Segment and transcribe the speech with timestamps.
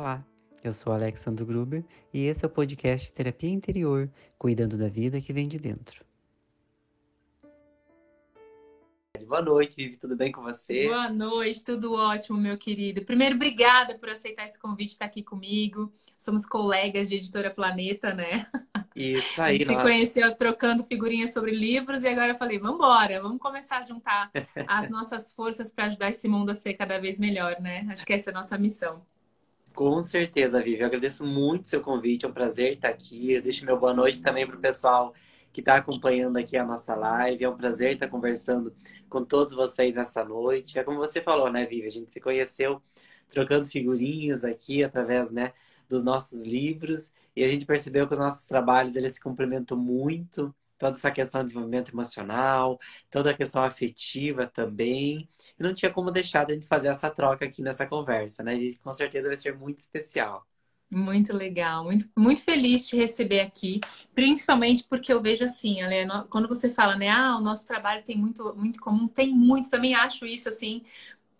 [0.00, 0.24] Olá,
[0.64, 5.30] eu sou Alexandre Gruber e esse é o podcast Terapia Interior, cuidando da vida que
[5.30, 6.02] vem de dentro.
[9.26, 10.86] Boa noite, Vivi, tudo bem com você?
[10.86, 13.04] Boa noite, tudo ótimo, meu querido.
[13.04, 15.92] Primeiro, obrigada por aceitar esse convite, estar aqui comigo.
[16.16, 18.46] Somos colegas de Editora Planeta, né?
[18.96, 22.76] Isso aí, A gente se conheceu trocando figurinhas sobre livros e agora eu falei, vamos
[22.76, 24.30] embora, vamos começar a juntar
[24.66, 27.86] as nossas forças para ajudar esse mundo a ser cada vez melhor, né?
[27.90, 29.04] Acho que essa é a nossa missão.
[29.74, 30.80] Com certeza, Vivi.
[30.80, 32.24] Eu agradeço muito o seu convite.
[32.24, 33.32] É um prazer estar aqui.
[33.32, 35.14] Existe meu boa noite também para o pessoal
[35.52, 37.44] que está acompanhando aqui a nossa live.
[37.44, 38.74] É um prazer estar conversando
[39.08, 40.78] com todos vocês essa noite.
[40.78, 41.86] É como você falou, né, Vivi?
[41.86, 42.82] A gente se conheceu
[43.28, 45.52] trocando figurinhas aqui através, né,
[45.88, 50.52] dos nossos livros e a gente percebeu que os nossos trabalhos eles se complementam muito
[50.80, 52.80] toda essa questão de desenvolvimento emocional,
[53.10, 55.28] toda a questão afetiva também.
[55.58, 58.56] E não tinha como deixar de fazer essa troca aqui nessa conversa, né?
[58.56, 60.46] E com certeza vai ser muito especial.
[60.92, 63.78] Muito legal, muito, muito feliz te receber aqui,
[64.12, 68.18] principalmente porque eu vejo assim, Ale, quando você fala, né, ah, o nosso trabalho tem
[68.18, 70.82] muito, muito comum, tem muito, também acho isso assim,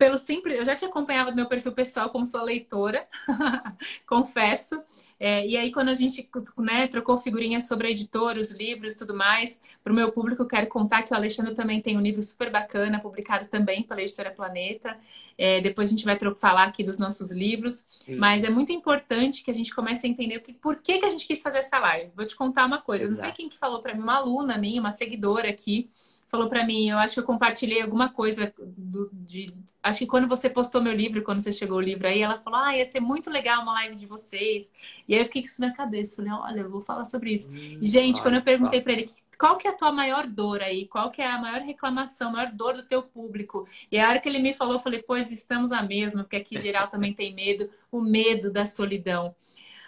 [0.01, 0.57] pelo simples.
[0.57, 3.07] Eu já te acompanhava do meu perfil pessoal como sua leitora,
[4.07, 4.81] confesso.
[5.19, 8.97] É, e aí, quando a gente né, trocou figurinhas sobre a editora, os livros e
[8.97, 12.01] tudo mais, para o meu público, eu quero contar que o Alexandre também tem um
[12.01, 14.97] livro super bacana, publicado também pela editora Planeta.
[15.37, 17.85] É, depois a gente vai falar aqui dos nossos livros.
[17.99, 18.15] Sim.
[18.15, 21.05] Mas é muito importante que a gente comece a entender o que, por que, que
[21.05, 22.11] a gente quis fazer essa live.
[22.15, 23.03] Vou te contar uma coisa.
[23.03, 23.17] Exato.
[23.19, 25.91] Não sei quem que falou para mim, uma aluna minha, uma seguidora aqui
[26.31, 29.53] falou para mim, eu acho que eu compartilhei alguma coisa do, de.
[29.83, 32.59] Acho que quando você postou meu livro, quando você chegou o livro aí, ela falou:
[32.59, 34.71] Ah, ia ser muito legal uma live de vocês.
[35.07, 36.15] E aí eu fiquei com isso na cabeça.
[36.15, 37.49] Falei, olha, eu vou falar sobre isso.
[37.49, 40.61] Hum, e, gente, quando eu perguntei para ele qual que é a tua maior dor
[40.61, 43.67] aí, qual que é a maior reclamação, a maior dor do teu público.
[43.91, 46.57] E a hora que ele me falou, eu falei, pois estamos a mesma, porque aqui
[46.57, 49.35] geral também tem medo, o medo da solidão.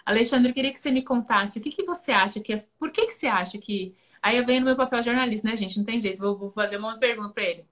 [0.04, 2.54] Alexandre, eu queria que você me contasse o que, que você acha que.
[2.78, 5.76] Por que, que você acha que Aí eu venho no meu papel jornalista, né, gente?
[5.76, 7.68] Não tem jeito, vou, vou fazer uma pergunta para ele.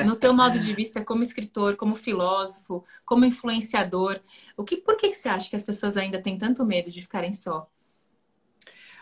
[0.00, 4.20] No teu modo de vista como escritor, como filósofo, como influenciador,
[4.56, 7.02] o que, por que, que você acha que as pessoas ainda têm tanto medo de
[7.02, 7.70] ficarem só?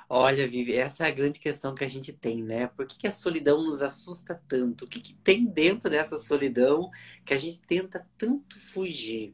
[0.08, 2.66] Olha, Vivi, essa é a grande questão que a gente tem, né?
[2.66, 4.84] Por que, que a solidão nos assusta tanto?
[4.84, 6.90] O que, que tem dentro dessa solidão
[7.24, 9.32] que a gente tenta tanto fugir?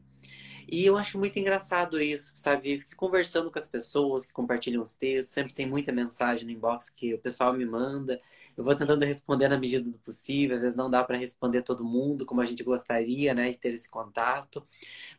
[0.69, 2.85] E eu acho muito engraçado isso, sabe?
[2.97, 7.13] Conversando com as pessoas que compartilham os textos, sempre tem muita mensagem no inbox que
[7.13, 8.21] o pessoal me manda.
[8.55, 11.85] Eu vou tentando responder na medida do possível, às vezes não dá para responder todo
[11.85, 14.67] mundo como a gente gostaria, né, de ter esse contato.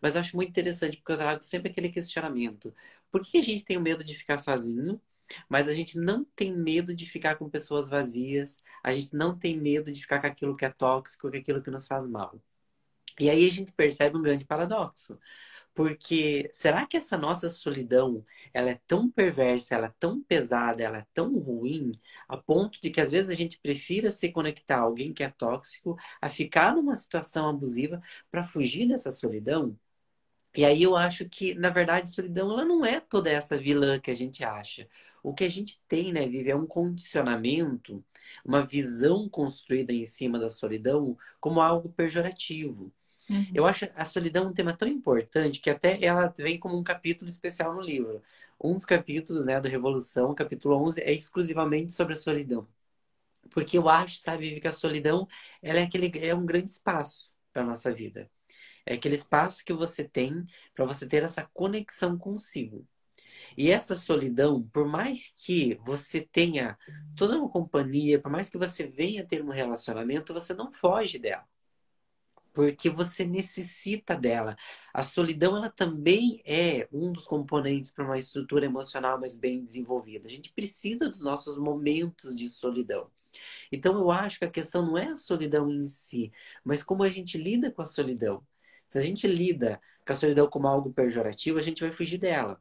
[0.00, 2.74] Mas eu acho muito interessante porque eu trago sempre aquele questionamento.
[3.10, 5.00] Por que a gente tem o medo de ficar sozinho?
[5.48, 9.58] Mas a gente não tem medo de ficar com pessoas vazias, a gente não tem
[9.58, 12.40] medo de ficar com aquilo que é tóxico, com aquilo que nos faz mal.
[13.20, 15.18] E aí a gente percebe um grande paradoxo.
[15.74, 20.98] Porque será que essa nossa solidão, ela é tão perversa, ela é tão pesada, ela
[20.98, 21.92] é tão ruim,
[22.28, 25.30] a ponto de que às vezes a gente prefira se conectar a alguém que é
[25.30, 29.78] tóxico, a ficar numa situação abusiva para fugir dessa solidão?
[30.56, 34.10] E aí eu acho que, na verdade, solidão ela não é toda essa vilã que
[34.10, 34.88] a gente acha.
[35.22, 38.04] O que a gente tem, né, Vivi, é um condicionamento,
[38.44, 42.92] uma visão construída em cima da solidão como algo pejorativo.
[43.30, 43.46] Uhum.
[43.54, 47.28] Eu acho a solidão um tema tão importante que até ela vem como um capítulo
[47.28, 48.22] especial no livro.
[48.62, 52.66] Um dos capítulos, né, do Revolução, capítulo 11, é exclusivamente sobre a solidão.
[53.50, 55.28] Porque eu acho, sabe, que a solidão
[55.62, 58.30] ela é, aquele, é um grande espaço para nossa vida.
[58.86, 62.86] É aquele espaço que você tem para você ter essa conexão consigo.
[63.56, 66.78] E essa solidão, por mais que você tenha
[67.16, 71.46] toda uma companhia, por mais que você venha ter um relacionamento, você não foge dela
[72.58, 74.56] porque você necessita dela.
[74.92, 80.26] A solidão ela também é um dos componentes para uma estrutura emocional mais bem desenvolvida.
[80.26, 83.08] A gente precisa dos nossos momentos de solidão.
[83.70, 86.32] Então eu acho que a questão não é a solidão em si,
[86.64, 88.44] mas como a gente lida com a solidão.
[88.84, 92.60] Se a gente lida com a solidão como algo pejorativo, a gente vai fugir dela.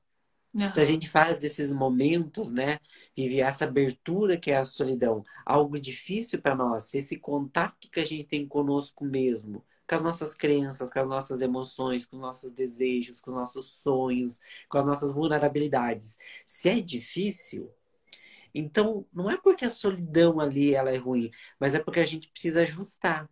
[0.53, 0.69] Uhum.
[0.69, 2.79] Se a gente faz desses momentos, né,
[3.15, 8.05] vive essa abertura que é a solidão, algo difícil para nós, esse contato que a
[8.05, 12.51] gente tem conosco mesmo, com as nossas crenças, com as nossas emoções, com os nossos
[12.51, 16.17] desejos, com os nossos sonhos, com as nossas vulnerabilidades.
[16.45, 17.71] Se é difícil,
[18.53, 22.29] então não é porque a solidão ali ela é ruim, mas é porque a gente
[22.29, 23.29] precisa ajustar.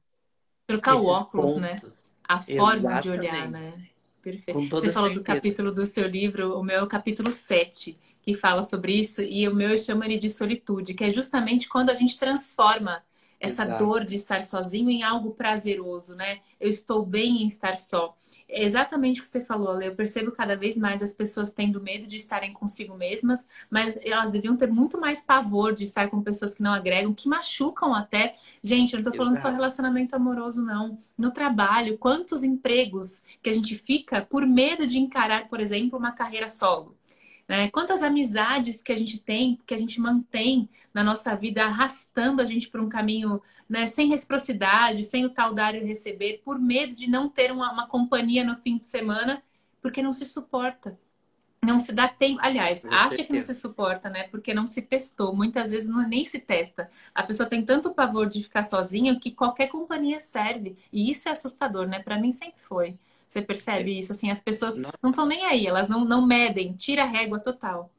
[0.67, 1.75] Trocar o óculos, né?
[1.75, 2.03] pontos.
[2.03, 2.15] né?
[2.27, 3.03] A forma Exatamente.
[3.03, 3.89] de olhar, né?
[4.25, 4.67] Perfeito.
[4.71, 5.13] Você falou certeza.
[5.13, 9.21] do capítulo do seu livro, o meu é o capítulo 7, que fala sobre isso,
[9.21, 13.03] e o meu eu chamo ele de solitude, que é justamente quando a gente transforma
[13.39, 13.83] essa Exato.
[13.83, 16.39] dor de estar sozinho em algo prazeroso, né?
[16.59, 18.15] Eu estou bem em estar só.
[18.47, 19.87] É exatamente o que você falou, Ale.
[19.87, 24.31] Eu percebo cada vez mais as pessoas tendo medo de estarem consigo mesmas, mas elas
[24.31, 28.33] deviam ter muito mais pavor de estar com pessoas que não agregam, que machucam até.
[28.63, 29.49] Gente, eu não tô falando Exato.
[29.49, 30.97] só relacionamento amoroso, não.
[31.17, 36.11] No trabalho, quantos empregos que a gente fica por medo de encarar, por exemplo, uma
[36.11, 36.94] carreira solo.
[37.47, 37.69] Né?
[37.69, 42.45] Quantas amizades que a gente tem, que a gente mantém na nossa vida, arrastando a
[42.45, 46.95] gente por um caminho né, sem reciprocidade, sem o tal dar e receber, por medo
[46.95, 49.43] de não ter uma, uma companhia no fim de semana,
[49.81, 50.97] porque não se suporta.
[51.63, 52.39] Não se dá tempo.
[52.41, 53.27] Aliás, Com acha certeza.
[53.27, 54.23] que não se suporta, né?
[54.29, 55.35] Porque não se testou.
[55.35, 56.89] Muitas vezes não, nem se testa.
[57.13, 60.77] A pessoa tem tanto pavor de ficar sozinha que qualquer companhia serve.
[60.93, 61.99] E isso é assustador, né?
[62.01, 62.97] Para mim sempre foi.
[63.35, 64.13] Você percebe isso?
[64.13, 67.91] Assim, as pessoas não estão nem aí, elas não, não medem, tira a régua total.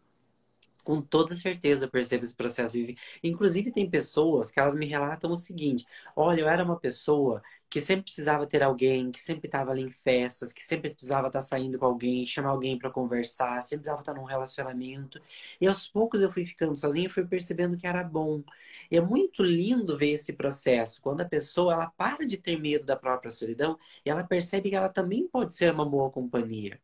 [0.86, 2.76] Com toda certeza percebo esse processo.
[3.22, 5.84] Inclusive, tem pessoas que elas me relatam o seguinte:
[6.14, 9.90] olha, eu era uma pessoa que sempre precisava ter alguém, que sempre estava ali em
[9.90, 14.14] festas, que sempre precisava estar saindo com alguém, chamar alguém para conversar, sempre precisava estar
[14.14, 15.20] num relacionamento.
[15.60, 18.44] E aos poucos eu fui ficando sozinha e fui percebendo que era bom.
[18.90, 22.84] E é muito lindo ver esse processo, quando a pessoa ela para de ter medo
[22.86, 26.80] da própria solidão e ela percebe que ela também pode ser uma boa companhia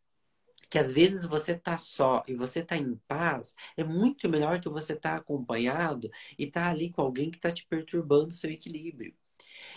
[0.73, 4.71] que às vezes você tá só e você tá em paz, é muito melhor que
[4.71, 9.15] você tá acompanhado e tá ali com alguém que tá te perturbando o seu equilíbrio.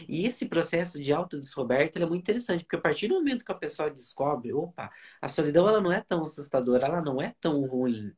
[0.08, 3.56] E esse processo de autodescoberta é muito interessante, porque a partir do momento que a
[3.56, 4.90] pessoa descobre, opa,
[5.22, 8.14] a solidão ela não é tão assustadora, ela não é tão ruim.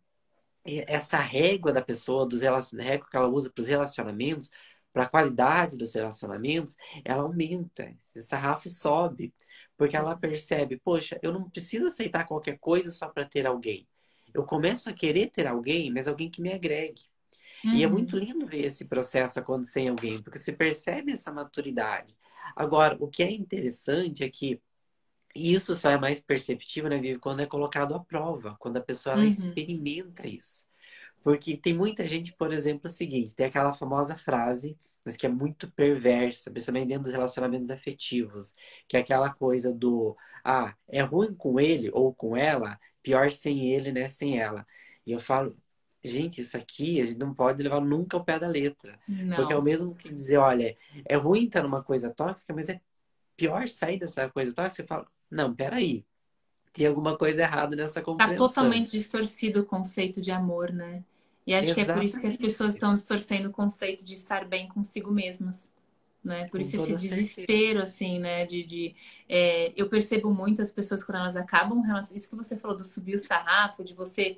[0.63, 4.51] E essa régua da pessoa, dos régua que ela usa para os relacionamentos,
[4.97, 9.31] para a qualidade dos relacionamentos, ela aumenta, esse sarrafo sobe,
[9.77, 13.87] porque ela percebe, poxa, eu não preciso aceitar qualquer coisa só para ter alguém.
[14.33, 17.03] Eu começo a querer ter alguém, mas alguém que me agregue.
[17.63, 17.75] Uhum.
[17.75, 18.23] E é muito uhum.
[18.23, 22.17] lindo ver esse processo acontecer em alguém, porque você percebe essa maturidade.
[22.55, 24.59] Agora, o que é interessante é que
[25.35, 29.13] isso só é mais perceptível, né, Vivi, quando é colocado à prova, quando a pessoa
[29.13, 29.29] ela uhum.
[29.29, 30.65] experimenta isso.
[31.27, 35.29] Porque tem muita gente, por exemplo, o seguinte, tem aquela famosa frase, mas que é
[35.29, 38.55] muito perversa, principalmente dentro dos relacionamentos afetivos,
[38.87, 43.73] que é aquela coisa do, ah, é ruim com ele ou com ela, pior sem
[43.73, 44.65] ele, né, sem ela.
[45.05, 45.53] E eu falo,
[46.01, 48.97] gente, isso aqui a gente não pode levar nunca ao pé da letra.
[49.05, 49.35] Não.
[49.35, 52.79] Porque é o mesmo que dizer, olha, é ruim estar numa coisa tóxica, mas é
[53.35, 54.83] pior sair dessa coisa tóxica.
[54.83, 56.05] Você fala, não, peraí.
[56.71, 58.47] Tem alguma coisa errada nessa compreensão.
[58.47, 61.03] Tá totalmente distorcido o conceito de amor, né?
[61.47, 61.85] E acho Exatamente.
[61.85, 65.11] que é por isso que as pessoas estão distorcendo o conceito de estar bem consigo
[65.11, 65.73] mesmas.
[66.23, 66.43] Né?
[66.49, 67.83] Por Com isso esse desespero, certeza.
[67.83, 68.45] assim, né?
[68.45, 68.95] De, de
[69.29, 71.81] é, eu percebo muito as pessoas quando elas acabam
[72.13, 74.37] isso que você falou do subir o sarrafo, de você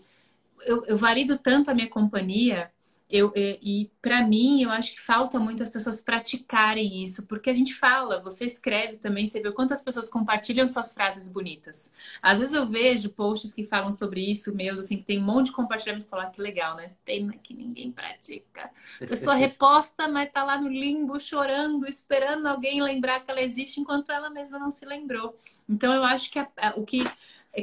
[0.66, 2.72] eu, eu varido tanto a minha companhia
[3.10, 7.50] eu, e, e para mim, eu acho que falta muito as pessoas praticarem isso, porque
[7.50, 11.92] a gente fala, você escreve também, você vê quantas pessoas compartilham suas frases bonitas.
[12.22, 15.48] Às vezes eu vejo posts que falam sobre isso, meus, assim, que tem um monte
[15.48, 16.92] de compartilhamento e falar ah, que legal, né?
[17.04, 18.70] Tem que ninguém pratica.
[19.02, 23.80] A pessoa reposta, mas tá lá no limbo, chorando, esperando alguém lembrar que ela existe,
[23.80, 25.36] enquanto ela mesma não se lembrou.
[25.68, 27.04] Então eu acho que a, a, o que,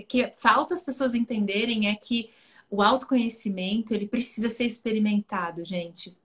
[0.08, 2.30] que falta as pessoas entenderem é que
[2.70, 6.16] o autoconhecimento, ele precisa ser experimentado, gente.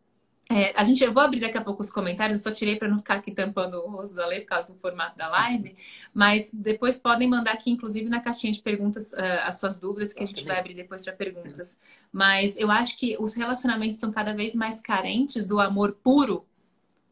[0.52, 2.90] É, a gente, eu vou abrir daqui a pouco os comentários, eu só tirei para
[2.90, 5.78] não ficar aqui tampando o rosto da lei por causa do formato da live,
[6.14, 10.22] mas depois podem mandar aqui, inclusive, na caixinha de perguntas, uh, as suas dúvidas, que
[10.22, 11.80] a gente vai abrir depois para perguntas.
[12.12, 16.46] Mas eu acho que os relacionamentos são cada vez mais carentes do amor puro,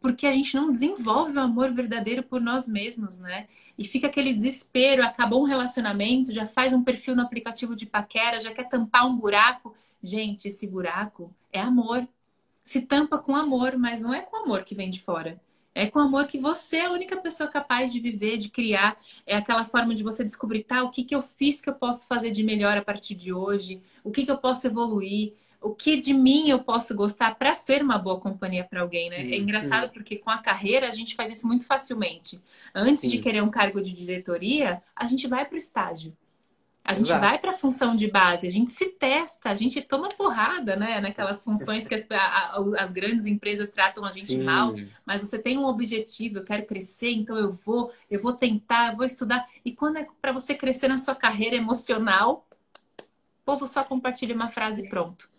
[0.01, 3.47] porque a gente não desenvolve o amor verdadeiro por nós mesmos, né?
[3.77, 8.39] E fica aquele desespero, acabou um relacionamento, já faz um perfil no aplicativo de paquera,
[8.39, 9.75] já quer tampar um buraco.
[10.01, 12.07] Gente, esse buraco é amor.
[12.61, 15.39] Se tampa com amor, mas não é com amor que vem de fora.
[15.75, 18.97] É com amor que você é a única pessoa capaz de viver, de criar.
[19.25, 22.07] É aquela forma de você descobrir, tá, o que, que eu fiz que eu posso
[22.07, 25.97] fazer de melhor a partir de hoje, o que, que eu posso evoluir o que
[25.97, 29.17] de mim eu posso gostar para ser uma boa companhia para alguém, né?
[29.17, 32.41] É engraçado porque com a carreira a gente faz isso muito facilmente.
[32.73, 33.09] Antes Sim.
[33.09, 36.15] de querer um cargo de diretoria, a gente vai para o estágio.
[36.83, 37.21] A gente Exato.
[37.21, 40.99] vai para a função de base, a gente se testa, a gente toma porrada, né?
[40.99, 44.43] Naquelas funções que as, a, as grandes empresas tratam a gente Sim.
[44.43, 44.73] mal,
[45.05, 48.97] mas você tem um objetivo, eu quero crescer, então eu vou, eu vou tentar, eu
[48.97, 49.45] vou estudar.
[49.63, 52.47] E quando é para você crescer na sua carreira emocional,
[52.97, 55.29] o povo só compartilha uma frase e pronto.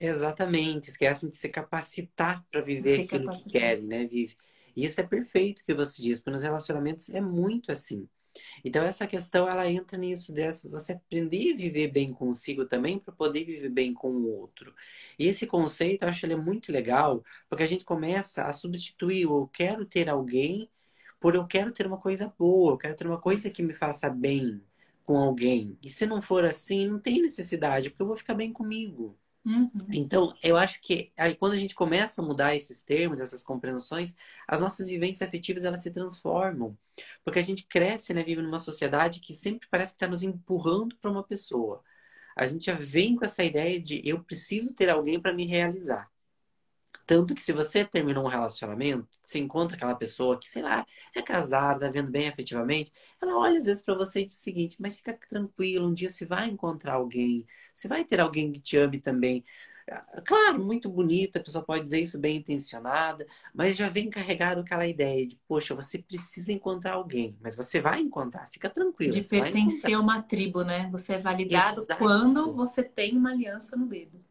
[0.00, 3.44] Exatamente, esquecem de se capacitar para viver se aquilo capacitar.
[3.52, 4.36] que querem, né, Vive?
[4.76, 8.08] E isso é perfeito que você diz, porque nos relacionamentos é muito assim.
[8.64, 13.12] Então essa questão ela entra nisso dessa você aprender a viver bem consigo também para
[13.12, 14.74] poder viver bem com o outro.
[15.18, 19.26] E esse conceito eu acho ele é muito legal, porque a gente começa a substituir
[19.26, 20.70] o eu quero ter alguém
[21.20, 24.08] por eu quero ter uma coisa boa, eu quero ter uma coisa que me faça
[24.10, 24.62] bem
[25.04, 25.76] com alguém.
[25.82, 29.18] E se não for assim, não tem necessidade, porque eu vou ficar bem comigo.
[29.44, 29.70] Uhum.
[29.92, 34.14] Então, eu acho que aí, quando a gente começa a mudar esses termos, essas compreensões,
[34.46, 36.76] as nossas vivências afetivas elas se transformam.
[37.24, 40.96] Porque a gente cresce, né, vive numa sociedade que sempre parece que está nos empurrando
[40.96, 41.82] para uma pessoa.
[42.36, 46.10] A gente já vem com essa ideia de eu preciso ter alguém para me realizar.
[47.08, 50.84] Tanto que se você terminou um relacionamento, você encontra aquela pessoa que, sei lá,
[51.16, 54.42] é casada, tá vendo bem afetivamente, ela olha às vezes para você e diz o
[54.42, 58.60] seguinte, mas fica tranquilo, um dia você vai encontrar alguém, você vai ter alguém que
[58.60, 59.42] te ame também.
[59.90, 64.60] Ah, claro, muito bonita, a pessoa pode dizer isso bem intencionada, mas já vem carregado
[64.60, 69.14] aquela ideia de, poxa, você precisa encontrar alguém, mas você vai encontrar, fica tranquilo.
[69.14, 70.90] De pertencer a uma tribo, né?
[70.92, 71.96] Você é validado Exato.
[71.96, 74.27] quando você tem uma aliança no dedo.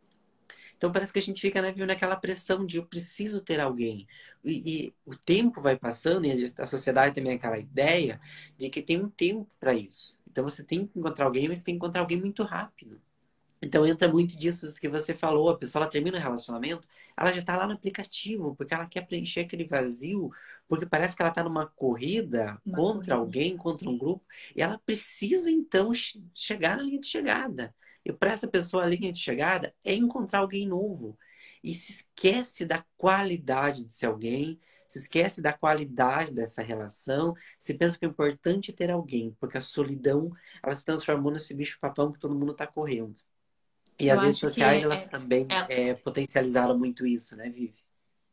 [0.77, 4.07] Então parece que a gente fica né, naquela pressão de eu preciso ter alguém.
[4.43, 8.21] E, e, o tempo vai passando e a sociedade também tem aquela ideia
[8.57, 10.15] de que tem um tempo para isso.
[10.29, 13.01] Então você tem que encontrar alguém, mas tem que encontrar alguém muito rápido.
[13.61, 16.87] Então entra muito disso que você falou, a pessoa ela termina o relacionamento,
[17.17, 20.29] ela já está lá no aplicativo, porque ela quer preencher aquele vazio,
[20.67, 23.15] porque parece que ela está numa corrida Uma contra corrida.
[23.15, 25.91] alguém, contra um grupo, e ela precisa então
[26.35, 27.73] chegar na linha de chegada.
[28.05, 31.17] E para essa pessoa, a linha de chegada é encontrar alguém novo.
[31.63, 37.73] E se esquece da qualidade de ser alguém, se esquece da qualidade dessa relação, se
[37.73, 40.31] pensa que é importante ter alguém, porque a solidão
[40.63, 43.19] ela se transformou nesse bicho-papão que todo mundo está correndo.
[43.99, 45.89] E Eu as redes sociais, elas é, também é...
[45.89, 47.73] É, potencializaram muito isso, né, Vivi?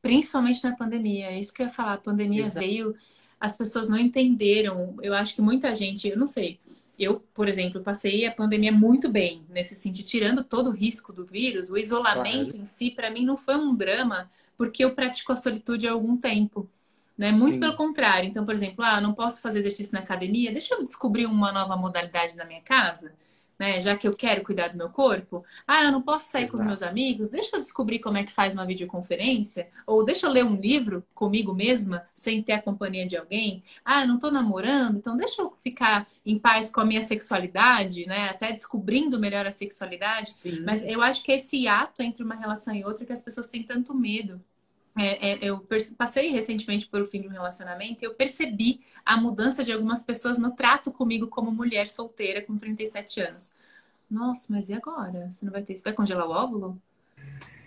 [0.02, 1.26] Principalmente na pandemia.
[1.26, 1.94] É isso que eu ia falar.
[1.94, 2.66] A pandemia Exato.
[2.66, 2.94] veio,
[3.40, 4.96] as pessoas não entenderam.
[5.00, 6.58] Eu acho que muita gente, eu não sei,
[6.98, 11.24] eu, por exemplo, passei a pandemia muito bem nesse sentido, tirando todo o risco do
[11.24, 12.56] vírus, o isolamento claro.
[12.58, 16.16] em si, para mim, não foi um drama, porque eu pratico a solitude há algum
[16.16, 16.68] tempo.
[17.16, 17.32] Né?
[17.32, 17.60] Muito Sim.
[17.60, 18.28] pelo contrário.
[18.28, 21.76] Então, por exemplo, ah, não posso fazer exercício na academia, deixa eu descobrir uma nova
[21.76, 23.14] modalidade na minha casa
[23.64, 23.80] né?
[23.80, 25.42] Já que eu quero cuidar do meu corpo.
[25.66, 26.52] Ah, eu não posso sair Exato.
[26.52, 27.30] com os meus amigos.
[27.30, 29.68] Deixa eu descobrir como é que faz uma videoconferência.
[29.86, 33.62] Ou deixa eu ler um livro comigo mesma, sem ter a companhia de alguém.
[33.82, 38.06] Ah, eu não tô namorando, então deixa eu ficar em paz com a minha sexualidade,
[38.06, 38.28] né?
[38.28, 40.34] Até descobrindo melhor a sexualidade.
[40.34, 40.60] Sim.
[40.60, 43.62] Mas eu acho que esse ato entre uma relação e outra que as pessoas têm
[43.62, 44.40] tanto medo.
[44.96, 45.66] É, é, eu
[45.98, 50.04] passei recentemente por o fim de um relacionamento e eu percebi a mudança de algumas
[50.04, 53.52] pessoas no trato comigo como mulher solteira com 37 anos.
[54.08, 55.30] Nossa, mas e agora?
[55.30, 55.80] Você não vai ter.
[55.82, 56.80] Vai congelar o óvulo?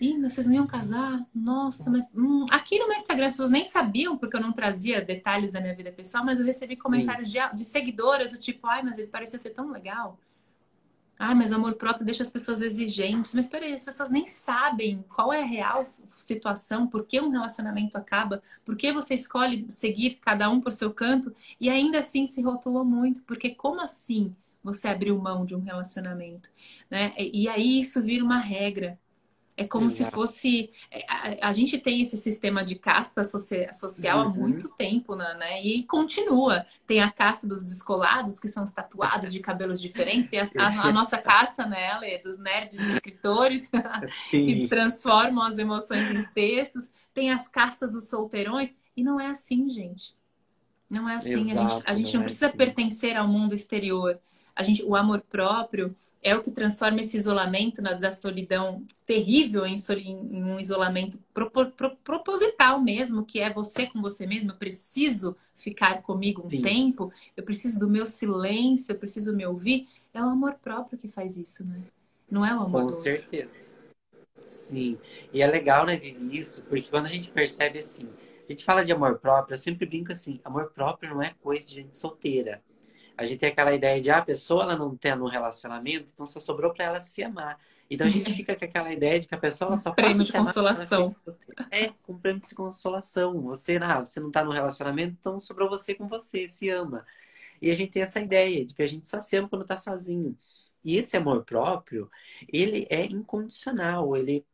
[0.00, 1.26] Ih, mas vocês não iam casar?
[1.34, 2.08] Nossa, mas.
[2.14, 5.60] Hum, aqui no meu Instagram as pessoas nem sabiam, porque eu não trazia detalhes da
[5.60, 9.08] minha vida pessoal, mas eu recebi comentários de, de seguidoras do tipo, ai, mas ele
[9.08, 10.16] parecia ser tão legal.
[11.18, 13.34] Ah, mas amor próprio deixa as pessoas exigentes.
[13.34, 17.96] Mas peraí, as pessoas nem sabem qual é a real situação, por que um relacionamento
[17.98, 22.40] acaba, por que você escolhe seguir cada um por seu canto e ainda assim se
[22.42, 23.22] rotulou muito.
[23.22, 26.50] Porque como assim você abriu mão de um relacionamento?
[26.90, 27.12] Né?
[27.18, 28.98] E aí isso vira uma regra.
[29.58, 30.04] É como Exato.
[30.04, 30.70] se fosse.
[30.88, 34.22] É, a, a, gente tem esse sistema de casta social uhum.
[34.22, 35.60] há muito tempo, né, né?
[35.60, 36.64] E continua.
[36.86, 40.28] Tem a casta dos descolados, que são os tatuados de cabelos diferentes.
[40.28, 43.68] Tem a, a, a nossa casta, né, Lê, dos nerds escritores,
[44.30, 46.92] que transformam as emoções em textos.
[47.12, 48.76] Tem as castas dos solteirões.
[48.96, 50.16] E não é assim, gente.
[50.88, 51.50] Não é assim.
[51.50, 52.56] Exato, a gente, a gente não, não é precisa assim.
[52.56, 54.20] pertencer ao mundo exterior
[54.58, 59.64] a gente, o amor próprio é o que transforma esse isolamento na, da solidão terrível
[59.64, 64.50] em, em um isolamento pro, pro, proposital mesmo, que é você com você mesmo.
[64.50, 66.60] Eu preciso ficar comigo um Sim.
[66.60, 69.86] tempo, eu preciso do meu silêncio, eu preciso me ouvir.
[70.12, 71.80] É o amor próprio que faz isso, né?
[72.28, 73.72] Não é o amor Com certeza.
[74.44, 74.98] Sim.
[75.32, 78.08] E é legal, né, Vivi, isso, porque quando a gente percebe assim,
[78.48, 81.64] a gente fala de amor próprio, eu sempre brinco assim, amor próprio não é coisa
[81.64, 82.60] de gente solteira
[83.18, 86.24] a gente tem aquela ideia de ah, a pessoa ela não tem no relacionamento, então
[86.24, 87.58] só sobrou para ela se amar.
[87.90, 90.32] Então a gente fica com aquela ideia de que a pessoa ela só prêmio de
[90.32, 91.10] consolação.
[91.72, 93.42] É, com prêmio de consolação.
[93.42, 97.04] Você, ah, você não tá no relacionamento, então sobrou você com você, se ama.
[97.60, 99.76] E a gente tem essa ideia de que a gente só se ama quando tá
[99.76, 100.38] sozinho.
[100.84, 102.08] E esse amor próprio,
[102.46, 104.46] ele é incondicional, ele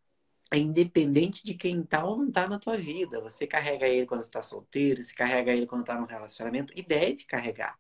[0.51, 3.21] é independente de quem tá ou não tá na tua vida.
[3.21, 7.25] Você carrega ele quando está solteiro, você carrega ele quando tá no relacionamento e deve
[7.25, 7.79] carregar.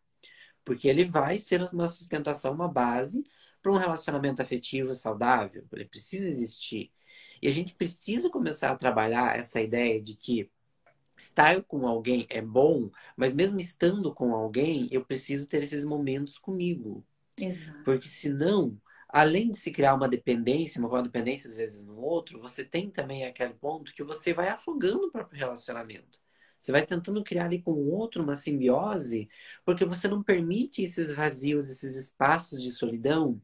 [0.64, 3.24] Porque ele vai ser uma sustentação, uma base
[3.62, 5.66] para um relacionamento afetivo saudável.
[5.72, 6.90] Ele precisa existir.
[7.40, 10.50] E a gente precisa começar a trabalhar essa ideia de que
[11.16, 16.38] estar com alguém é bom, mas mesmo estando com alguém, eu preciso ter esses momentos
[16.38, 17.04] comigo.
[17.38, 17.82] Exato.
[17.84, 18.76] Porque senão,
[19.08, 23.24] além de se criar uma dependência, uma dependência às vezes no outro, você tem também
[23.24, 26.23] aquele ponto que você vai afogando o próprio relacionamento.
[26.64, 29.28] Você vai tentando criar ali com o outro uma simbiose,
[29.64, 33.40] porque você não permite esses vazios, esses espaços de solidão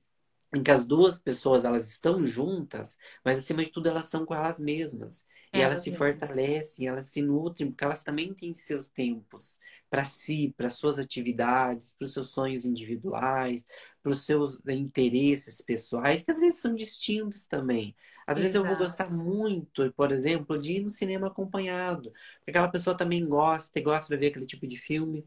[0.54, 4.34] em que as duas pessoas elas estão juntas, mas acima de tudo elas estão com
[4.34, 5.26] elas mesmas.
[5.52, 10.04] E elas, elas se fortalecem, elas se nutrem, porque elas também têm seus tempos para
[10.04, 13.66] si, para suas atividades, para os seus sonhos individuais,
[14.02, 17.94] para os seus interesses pessoais, que às vezes são distintos também.
[18.26, 18.38] Às Exato.
[18.38, 22.96] vezes eu vou gostar muito, por exemplo, de ir no cinema acompanhado, porque aquela pessoa
[22.96, 25.26] também gosta e gosta de ver aquele tipo de filme.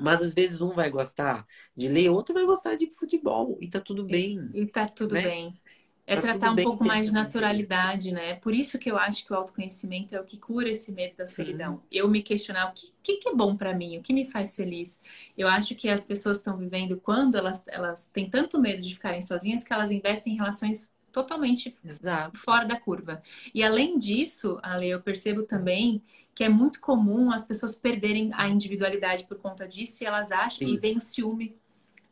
[0.00, 3.58] Mas às vezes um vai gostar de ler, outro vai gostar de futebol.
[3.60, 4.50] E tá tudo bem.
[4.52, 5.22] E, e tá tudo né?
[5.22, 5.60] bem.
[6.06, 8.36] É tá tratar um pouco mais de naturalidade, né?
[8.36, 11.26] Por isso que eu acho que o autoconhecimento é o que cura esse medo da
[11.26, 11.80] solidão.
[11.80, 11.86] Sim.
[11.90, 14.54] Eu me questionar o que, que, que, é bom para mim, o que me faz
[14.54, 15.00] feliz.
[15.36, 19.20] Eu acho que as pessoas estão vivendo quando elas, elas têm tanto medo de ficarem
[19.20, 22.38] sozinhas que elas investem em relações totalmente Exato.
[22.38, 23.22] fora da curva.
[23.54, 26.02] E além disso, Ale, eu percebo também
[26.34, 30.68] que é muito comum as pessoas perderem a individualidade por conta disso e elas acham,
[30.68, 30.74] Sim.
[30.74, 31.56] e vem o ciúme,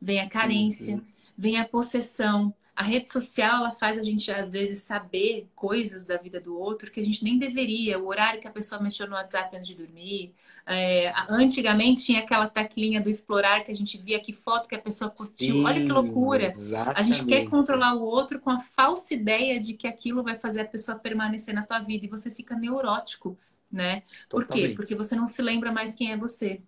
[0.00, 1.06] vem a carência, Sim.
[1.36, 2.54] vem a possessão.
[2.76, 6.90] A rede social ela faz a gente às vezes saber coisas da vida do outro
[6.90, 7.98] que a gente nem deveria.
[7.98, 10.34] O horário que a pessoa mexeu no WhatsApp antes de dormir.
[10.66, 14.80] É, antigamente tinha aquela teclinha do explorar que a gente via que foto que a
[14.80, 15.54] pessoa curtiu.
[15.54, 16.46] Sim, Olha que loucura!
[16.46, 16.98] Exatamente.
[16.98, 20.62] A gente quer controlar o outro com a falsa ideia de que aquilo vai fazer
[20.62, 23.38] a pessoa permanecer na tua vida e você fica neurótico,
[23.70, 24.02] né?
[24.28, 24.72] Por quê?
[24.74, 26.60] Porque você não se lembra mais quem é você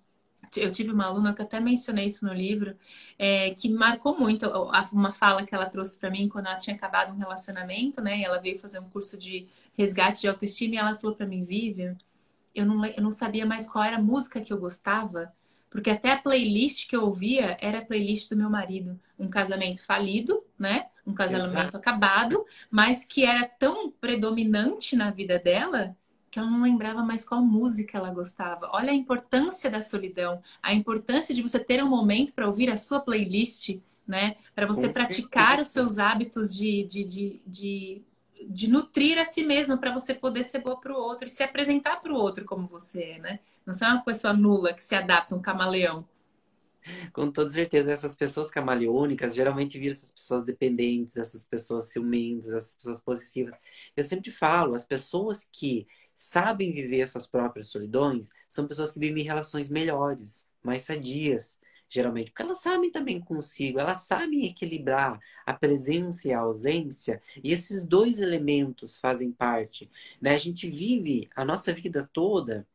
[0.56, 2.76] eu tive uma aluna que até mencionei isso no livro,
[3.18, 4.46] é, que marcou muito
[4.92, 8.18] uma fala que ela trouxe para mim quando ela tinha acabado um relacionamento, né?
[8.18, 11.42] E ela veio fazer um curso de resgate de autoestima e ela falou para mim,
[11.42, 11.96] Vivian,
[12.54, 15.32] eu não, eu não sabia mais qual era a música que eu gostava,
[15.68, 18.98] porque até a playlist que eu ouvia era a playlist do meu marido.
[19.18, 20.86] Um casamento falido, né?
[21.06, 21.76] Um casamento Exato.
[21.76, 25.96] acabado, mas que era tão predominante na vida dela
[26.36, 28.68] que ela não lembrava mais qual música ela gostava.
[28.74, 32.76] Olha a importância da solidão, a importância de você ter um momento para ouvir a
[32.76, 34.36] sua playlist, né?
[34.54, 35.60] Para você Com praticar certeza.
[35.60, 38.02] os seus hábitos de, de, de, de,
[38.48, 41.42] de nutrir a si mesma, para você poder ser boa para o outro e se
[41.42, 43.38] apresentar para o outro como você é, né?
[43.64, 46.06] Não ser uma pessoa nula que se adapta, um camaleão.
[47.12, 52.76] Com toda certeza, essas pessoas camaleônicas geralmente viram essas pessoas dependentes, essas pessoas ciumentas, essas
[52.76, 53.54] pessoas possessivas.
[53.96, 59.22] Eu sempre falo, as pessoas que sabem viver suas próprias solidões são pessoas que vivem
[59.22, 61.58] relações melhores, mais sadias,
[61.90, 67.52] geralmente, porque elas sabem também consigo, elas sabem equilibrar a presença e a ausência, e
[67.52, 69.90] esses dois elementos fazem parte.
[70.18, 70.34] Né?
[70.34, 72.66] A gente vive a nossa vida toda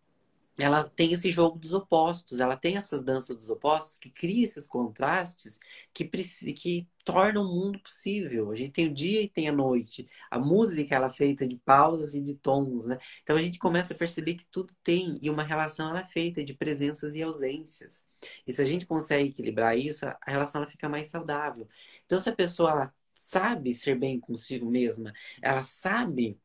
[0.58, 4.68] ela tem esse jogo dos opostos, ela tem essas danças dos opostos que cria esses
[4.68, 5.60] contrastes
[5.94, 6.06] que,
[6.54, 8.52] que tornam o mundo possível.
[8.52, 10.08] A gente tem o dia e tem a noite.
[10.30, 12.98] A música ela é feita de pausas e de tons, né?
[13.24, 16.44] Então a gente começa a perceber que tudo tem e uma relação ela é feita
[16.44, 18.06] de presenças e ausências.
[18.46, 21.68] E se a gente consegue equilibrar isso, a relação ela fica mais saudável.
[22.06, 26.40] Então se a pessoa ela sabe ser bem consigo mesma, ela sabe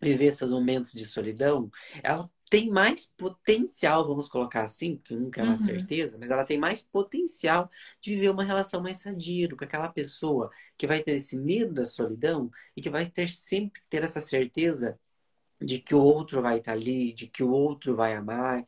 [0.00, 1.70] viver esses momentos de solidão,
[2.02, 5.58] ela tem mais potencial, vamos colocar assim, porque nunca é uma uhum.
[5.58, 10.50] certeza, mas ela tem mais potencial de viver uma relação mais sadia com aquela pessoa
[10.76, 14.98] que vai ter esse medo da solidão e que vai ter sempre ter essa certeza
[15.60, 18.64] de que o outro vai estar ali, de que o outro vai amar.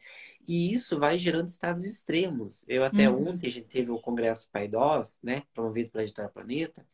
[0.49, 2.65] E isso vai gerando estados extremos.
[2.67, 3.29] Eu até uhum.
[3.29, 6.85] ontem a gente teve o Congresso Paidós, né, promovido pela Editora Planeta,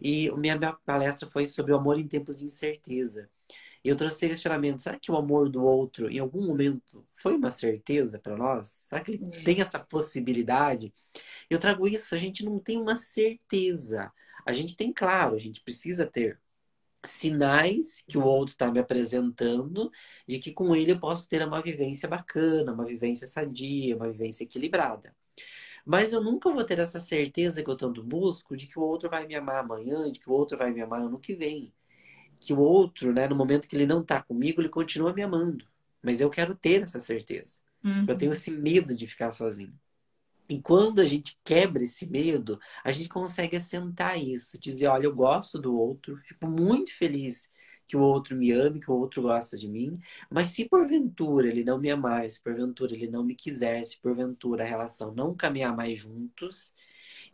[0.00, 3.28] e minha palestra foi sobre o amor em tempos de incerteza.
[3.84, 7.50] E eu trouxe questionamento: será que o amor do outro, em algum momento, foi uma
[7.50, 8.84] certeza para nós?
[8.88, 9.42] Será que ele é.
[9.42, 10.92] tem essa possibilidade?
[11.50, 14.10] Eu trago isso, a gente não tem uma certeza.
[14.46, 16.40] A gente tem, claro, a gente precisa ter
[17.04, 19.90] sinais que o outro está me apresentando
[20.26, 24.44] de que com ele eu posso ter uma vivência bacana, uma vivência sadia, uma vivência
[24.44, 25.14] equilibrada.
[25.84, 29.10] Mas eu nunca vou ter essa certeza que eu tanto busco de que o outro
[29.10, 31.72] vai me amar amanhã, de que o outro vai me amar ano que vem
[32.44, 35.66] que o outro, né, no momento que ele não tá comigo, ele continua me amando.
[36.02, 37.58] Mas eu quero ter essa certeza.
[37.82, 38.06] Uhum.
[38.08, 39.74] Eu tenho esse medo de ficar sozinho.
[40.48, 45.14] E quando a gente quebra esse medo, a gente consegue assentar isso, dizer, olha, eu
[45.14, 47.50] gosto do outro, fico muito feliz
[47.86, 49.92] que o outro me ame, que o outro gosta de mim,
[50.30, 54.64] mas se porventura ele não me amar, se porventura ele não me quiser, se porventura
[54.64, 56.74] a relação não caminhar mais juntos,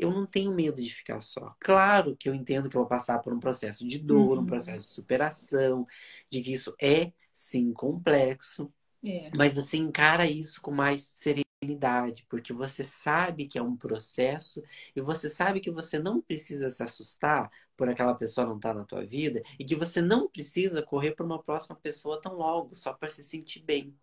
[0.00, 1.54] eu não tenho medo de ficar só.
[1.60, 4.44] Claro que eu entendo que eu vou passar por um processo de dor, uhum.
[4.44, 5.86] um processo de superação,
[6.28, 9.30] de que isso é sim complexo, É.
[9.34, 14.62] Mas você encara isso com mais serenidade, porque você sabe que é um processo
[14.94, 18.84] e você sabe que você não precisa se assustar por aquela pessoa não estar na
[18.84, 22.92] tua vida e que você não precisa correr para uma próxima pessoa tão logo, só
[22.92, 23.94] para se sentir bem.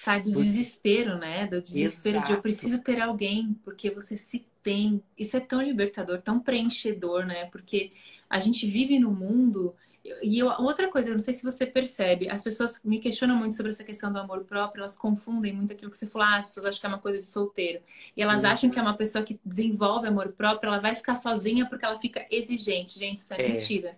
[0.00, 1.46] Sai do Porque- desespero, né?
[1.48, 2.42] Do desespero de eu Exato.
[2.42, 5.00] preciso ter alguém, porque você se tem.
[5.16, 7.46] Isso é tão libertador, tão preenchedor, né?
[7.46, 7.92] Porque
[8.28, 9.74] a gente vive no mundo.
[10.22, 13.54] E eu- outra coisa, eu não sei se você percebe, as pessoas me questionam muito
[13.56, 16.46] sobre essa questão do amor próprio, elas confundem muito aquilo que você falou, ah, as
[16.46, 17.80] pessoas acham que é uma coisa de solteiro.
[18.16, 18.50] E elas Uhum.
[18.50, 21.96] acham que é uma pessoa que desenvolve amor próprio, ela vai ficar sozinha porque ela
[21.96, 22.98] fica exigente.
[22.98, 23.48] Gente, isso é, É.
[23.52, 23.96] mentira.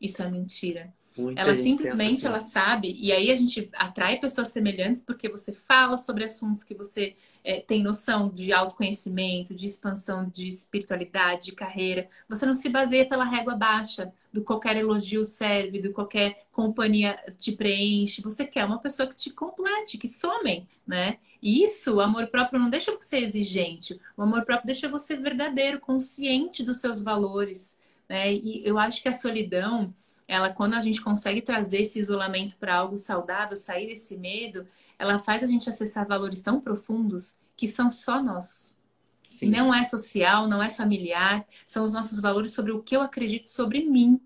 [0.00, 0.92] Isso é mentira.
[1.18, 2.50] Muita Ela simplesmente pensa ela assim.
[2.50, 7.16] sabe, e aí a gente atrai pessoas semelhantes porque você fala sobre assuntos que você
[7.42, 12.08] é, tem noção de autoconhecimento, de expansão de espiritualidade, de carreira.
[12.28, 17.50] Você não se baseia pela régua baixa, do qualquer elogio serve, do qualquer companhia te
[17.50, 18.22] preenche.
[18.22, 21.18] Você quer uma pessoa que te complete, que somem, né?
[21.42, 23.98] E isso, o amor próprio não deixa você exigente.
[24.16, 27.78] O amor próprio deixa você verdadeiro, consciente dos seus valores,
[28.08, 28.32] né?
[28.32, 29.94] E eu acho que a solidão
[30.28, 35.18] ela quando a gente consegue trazer esse isolamento para algo saudável, sair desse medo, ela
[35.18, 38.78] faz a gente acessar valores tão profundos que são só nossos.
[39.24, 39.50] Sim.
[39.50, 43.46] Não é social, não é familiar, são os nossos valores sobre o que eu acredito
[43.46, 44.20] sobre mim.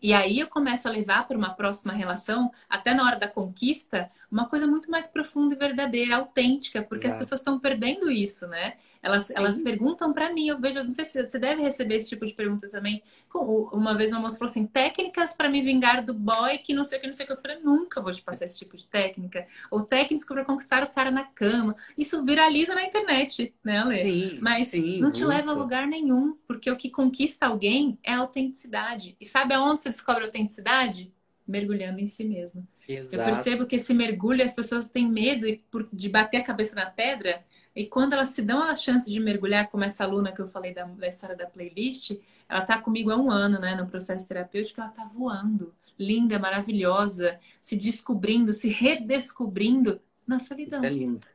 [0.00, 4.08] E aí eu começo a levar para uma próxima relação, até na hora da conquista,
[4.30, 7.24] uma coisa muito mais profunda e verdadeira, autêntica, porque as Exato.
[7.24, 8.74] pessoas estão perdendo isso, né?
[9.02, 12.26] Elas, elas perguntam para mim, eu vejo, não sei se você deve receber esse tipo
[12.26, 13.02] de pergunta também.
[13.34, 16.98] Uma vez uma moça falou assim: técnicas para me vingar do boy que não sei
[16.98, 17.32] o que, não sei o que.
[17.34, 19.46] Eu falei: nunca vou te passar esse tipo de técnica.
[19.70, 21.76] Ou técnicas para conquistar o cara na cama.
[21.96, 24.02] Isso viraliza na internet, né, Ale?
[24.02, 25.58] Sim, Mas sim, não te leva a muito.
[25.62, 29.16] lugar nenhum, porque o que conquista alguém é a autenticidade.
[29.20, 31.12] E sabe aonde você descobre a autenticidade?
[31.48, 32.68] Mergulhando em si mesmo.
[32.86, 33.24] Eu Exato.
[33.24, 35.46] percebo que esse mergulho, as pessoas têm medo
[35.90, 37.42] de bater a cabeça na pedra,
[37.74, 40.74] e quando elas se dão a chance de mergulhar, como essa aluna que eu falei
[40.74, 44.80] da, da história da playlist, ela tá comigo há um ano, né, no processo terapêutico,
[44.80, 50.84] ela tá voando, linda, maravilhosa, se descobrindo, se redescobrindo na solidão.
[50.84, 51.26] Isso é lindo.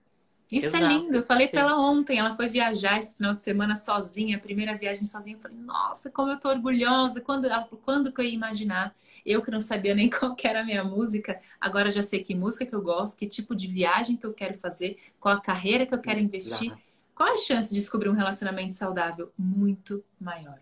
[0.54, 0.84] Isso Exato.
[0.84, 1.16] é lindo.
[1.16, 1.68] Eu falei pra Sim.
[1.68, 5.36] ela ontem, ela foi viajar esse final de semana sozinha, a primeira viagem sozinha.
[5.36, 7.20] Eu falei, nossa, como eu tô orgulhosa.
[7.22, 8.96] Quando, ela quando que eu ia imaginar?
[9.26, 12.36] Eu que não sabia nem qual que era a minha música, agora já sei que
[12.36, 15.86] música que eu gosto, que tipo de viagem que eu quero fazer, qual a carreira
[15.86, 16.68] que eu quero investir.
[16.68, 16.82] Exato.
[17.16, 19.32] Qual a chance de descobrir um relacionamento saudável?
[19.38, 20.60] Muito maior.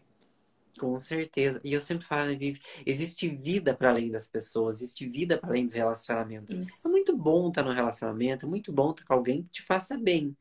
[0.81, 1.61] Com certeza.
[1.63, 5.49] E eu sempre falo, né, Vivi, existe vida para além das pessoas, existe vida para
[5.49, 6.59] além dos relacionamentos.
[6.83, 6.87] É Isso.
[6.87, 10.35] muito bom estar no relacionamento, é muito bom estar com alguém que te faça bem.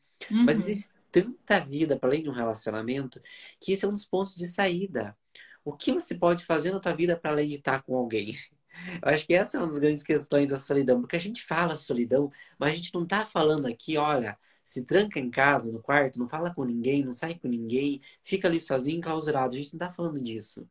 [0.44, 0.64] Mas Uhum.
[0.66, 3.20] existe tanta vida para além de um relacionamento
[3.60, 5.14] que esse é um dos pontos de saída.
[5.62, 8.34] O que você pode fazer na tua vida para além de estar com alguém?
[9.04, 11.76] Eu acho que essa é uma das grandes questões da solidão, porque a gente fala
[11.76, 14.38] solidão, mas a gente não tá falando aqui, olha,
[14.70, 18.46] se tranca em casa, no quarto, não fala com ninguém, não sai com ninguém, fica
[18.48, 19.54] ali sozinho, enclausurado.
[19.54, 20.66] A gente não tá falando disso.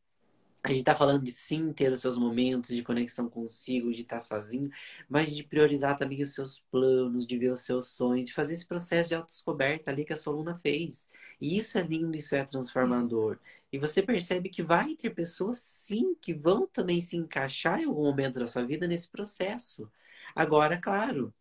[0.64, 4.20] A gente tá falando de sim ter os seus momentos de conexão consigo, de estar
[4.20, 4.70] sozinho,
[5.10, 8.68] mas de priorizar também os seus planos, de ver os seus sonhos, de fazer esse
[8.68, 11.08] processo de autodescoberta ali que a sua aluna fez.
[11.42, 13.40] E isso é lindo, isso é transformador.
[13.72, 18.04] E você percebe que vai ter pessoas, sim, que vão também se encaixar em algum
[18.04, 19.90] momento da sua vida nesse processo.
[20.36, 21.34] Agora, claro,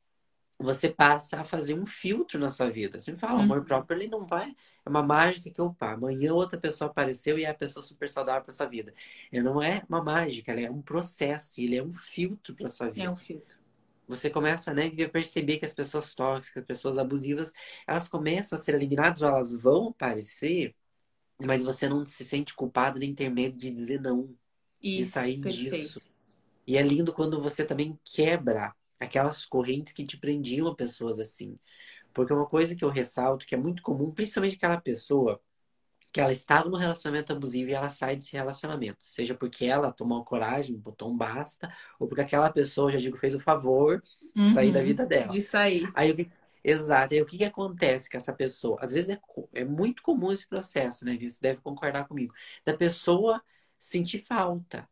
[0.59, 2.99] você passa a fazer um filtro na sua vida.
[2.99, 3.65] Você me fala, o amor Uhum.
[3.65, 4.55] próprio, ele não vai.
[4.85, 8.43] É uma mágica que, opa, amanhã outra pessoa apareceu e é a pessoa super saudável
[8.43, 8.93] para sua vida.
[9.33, 12.91] Ele não é uma mágica, ele é um processo, ele é um filtro para sua
[12.91, 13.57] vida É um filtro.
[14.07, 17.53] você começa né, a perceber que as pessoas tóxicas, as pessoas abusivas,
[17.87, 20.75] elas começam a ser eliminadas ou elas vão aparecer,
[21.41, 24.37] mas você não se sente culpado nem ter medo de dizer não,
[24.95, 25.47] de Isso, sair perfeito.
[25.47, 26.03] disso.
[26.67, 31.57] E é lindo quando você também quebra aquelas correntes que te prendiam a pessoas assim.
[32.15, 35.41] Porque uma coisa que eu ressalto, que é muito comum, principalmente aquela pessoa
[36.13, 38.99] que ela estava no relacionamento abusivo e ela sai desse relacionamento.
[39.05, 43.35] Seja porque ela tomou coragem, botou um basta, ou porque aquela pessoa, já digo, fez
[43.35, 44.03] o favor
[44.41, 44.83] de sair da Uhum.
[44.83, 45.35] vida dela.
[45.35, 45.93] De sair.
[45.95, 46.31] Aí, o que-
[46.65, 47.15] exato.
[47.15, 48.79] Aí o que que acontece com essa pessoa?
[48.81, 49.21] Às vezes é,
[49.55, 51.17] é muito comum esse processo, né?
[51.19, 52.35] Você deve concordar comigo.
[52.65, 53.43] Da pessoa
[53.79, 54.89] sentir falta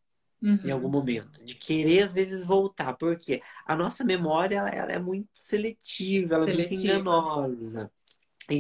[0.65, 0.91] em algum Uhum.
[0.91, 6.35] momento, de querer às vezes voltar, porque a nossa memória ela, ela é muito seletiva,
[6.35, 6.75] ela é muito Seletiva.
[6.75, 7.91] enganosa.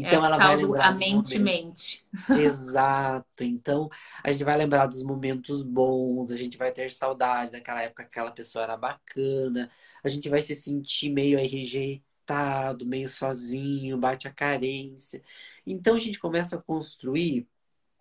[0.01, 2.07] É Então a ela vai lembrar a mente mente.
[2.33, 3.43] Exato.
[3.45, 3.89] Então,
[4.23, 8.09] a gente vai lembrar dos momentos bons, a gente vai ter saudade daquela época que
[8.11, 9.71] aquela pessoa era bacana,
[10.05, 15.23] a gente vai se sentir meio rejeitado, meio sozinho, bate a carência.
[15.67, 17.49] Então, a gente começa a construir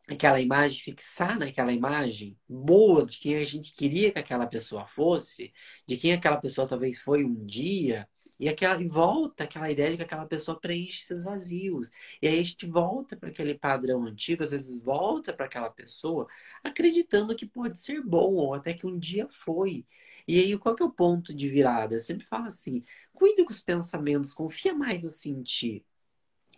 [0.08, 5.54] aquela imagem, fixar naquela imagem boa de quem a gente queria que aquela pessoa fosse,
[5.88, 8.08] de quem aquela pessoa talvez foi um dia,
[8.40, 11.90] E, aquela, e volta aquela ideia de que aquela pessoa preenche esses vazios.
[12.22, 16.28] E aí a gente volta para aquele padrão antigo, às vezes volta para aquela pessoa
[16.64, 19.86] acreditando que pode ser bom, ou até que um dia foi.
[20.28, 21.96] E aí, qual que é o ponto de virada?
[21.96, 25.86] Eu sempre falo assim: cuide com os pensamentos, confia mais no sentir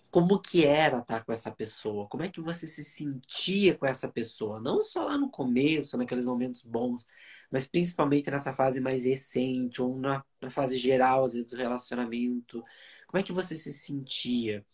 [0.09, 4.07] como que era estar com essa pessoa, como é que você se sentia com essa
[4.07, 7.05] pessoa, não só lá no começo, naqueles momentos bons,
[7.51, 12.63] mas principalmente nessa fase mais recente, ou na, na fase geral, às vezes, do relacionamento.
[13.07, 14.65] Como é que você se sentia?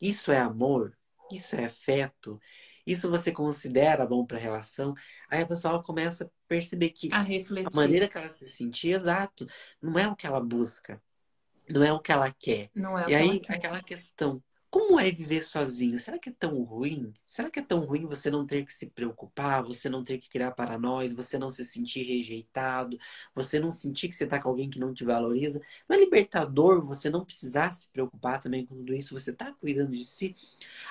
[0.00, 0.96] Isso é amor?
[1.32, 2.40] Isso é afeto?
[2.86, 4.94] Isso você considera bom para a relação?
[5.30, 9.46] Aí a pessoa começa a perceber que a, a maneira que ela se sentia, exato,
[9.80, 11.00] não é o que ela busca,
[11.68, 12.70] não é o que ela quer.
[12.74, 13.56] Não é e aí, quer.
[13.56, 15.98] aquela questão, como é viver sozinho?
[15.98, 17.14] Será que é tão ruim?
[17.26, 20.28] Será que é tão ruim você não ter que se preocupar, você não ter que
[20.28, 22.98] criar paranoia, você não se sentir rejeitado,
[23.34, 25.60] você não sentir que você está com alguém que não te valoriza?
[25.88, 29.92] Não é libertador você não precisar se preocupar também com tudo isso, você está cuidando
[29.92, 30.36] de si?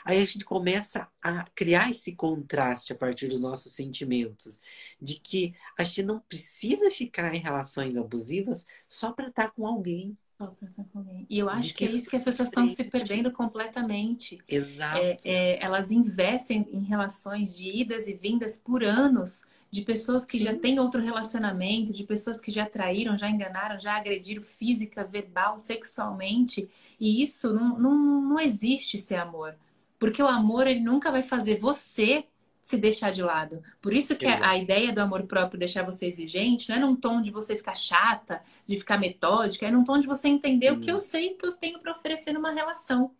[0.03, 4.59] Aí a gente começa a criar esse contraste a partir dos nossos sentimentos,
[5.01, 9.67] de que a gente não precisa ficar em relações abusivas só para estar tá com
[9.67, 10.17] alguém.
[10.37, 11.25] Só estar com alguém.
[11.27, 14.37] E eu acho que, que é isso que as pessoas estão se perdendo completamente.
[14.47, 14.97] Exato.
[14.97, 20.37] É, é, elas investem em relações de idas e vindas por anos de pessoas que
[20.37, 20.43] Sim.
[20.43, 25.57] já têm outro relacionamento, de pessoas que já traíram, já enganaram, já agrediram física, verbal,
[25.57, 26.69] sexualmente.
[26.99, 29.55] E isso não, não, não existe ser amor.
[29.97, 32.25] Porque o amor, ele nunca vai fazer você
[32.67, 33.63] se deixar de lado.
[33.81, 34.43] Por isso que Exato.
[34.43, 37.73] a ideia do amor próprio deixar você exigente não é num tom de você ficar
[37.73, 40.75] chata, de ficar metódica, é num tom de você entender hum.
[40.75, 43.11] o que eu sei que eu tenho para oferecer numa relação.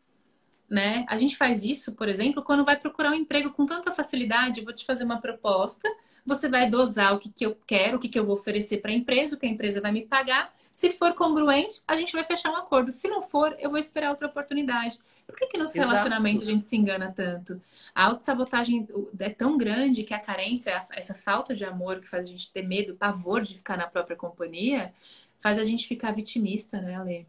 [0.69, 1.05] Né?
[1.07, 4.65] A gente faz isso, por exemplo, quando vai procurar um emprego com tanta facilidade, eu
[4.65, 5.87] vou te fazer uma proposta,
[6.25, 8.91] você vai dosar o que, que eu quero, o que, que eu vou oferecer para
[8.91, 10.53] a empresa, o que a empresa vai me pagar.
[10.69, 12.91] Se for congruente, a gente vai fechar um acordo.
[12.91, 14.99] Se não for, eu vou esperar outra oportunidade.
[15.27, 15.89] Por que, que nos Exato.
[15.89, 17.61] relacionamentos a gente se engana tanto?
[17.93, 18.87] A autossabotagem
[19.19, 22.63] é tão grande que a carência, essa falta de amor que faz a gente ter
[22.63, 24.93] medo, pavor de ficar na própria companhia,
[25.39, 27.27] faz a gente ficar vitimista, né, Ale?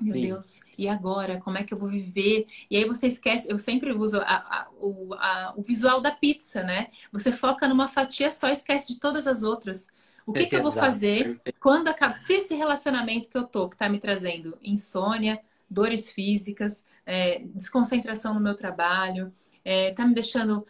[0.00, 0.20] Meu Sim.
[0.22, 1.38] Deus, e agora?
[1.40, 2.46] Como é que eu vou viver?
[2.70, 6.62] E aí você esquece, eu sempre uso a, a, o, a, o visual da pizza,
[6.62, 6.88] né?
[7.12, 9.88] Você foca numa fatia só, esquece de todas as outras.
[10.24, 12.14] O que, é que eu vou fazer quando acaba?
[12.14, 18.34] Se esse relacionamento que eu tô, que tá me trazendo insônia, dores físicas, é, desconcentração
[18.34, 19.32] no meu trabalho,
[19.64, 20.66] é, tá me deixando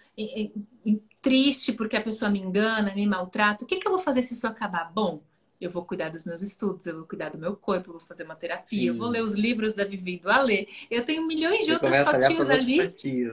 [1.23, 3.65] triste porque a pessoa me engana, me maltrata.
[3.65, 4.91] O que, que eu vou fazer se isso acabar?
[4.93, 5.23] Bom,
[5.61, 8.25] eu vou cuidar dos meus estudos, eu vou cuidar do meu corpo, eu vou fazer
[8.25, 8.87] uma terapia, Sim.
[8.87, 10.67] eu vou ler os livros da Vivi do Alê.
[10.91, 12.79] Eu tenho milhões de Você outras fatias ali,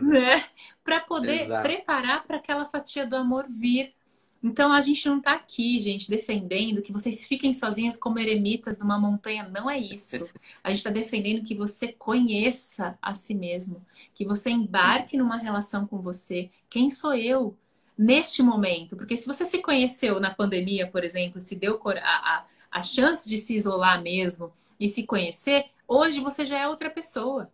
[0.01, 0.43] né?
[0.83, 1.63] Para poder Exato.
[1.63, 3.93] preparar para aquela fatia do amor vir.
[4.47, 8.97] Então a gente não está aqui, gente, defendendo que vocês fiquem sozinhas como eremitas numa
[8.97, 9.43] montanha.
[9.43, 10.25] Não é isso.
[10.63, 15.85] A gente está defendendo que você conheça a si mesmo, que você embarque numa relação
[15.85, 16.49] com você.
[16.69, 17.57] Quem sou eu
[17.97, 18.95] neste momento?
[18.95, 23.27] Porque se você se conheceu na pandemia, por exemplo, se deu a, a, a chance
[23.27, 27.51] de se isolar mesmo e se conhecer, hoje você já é outra pessoa.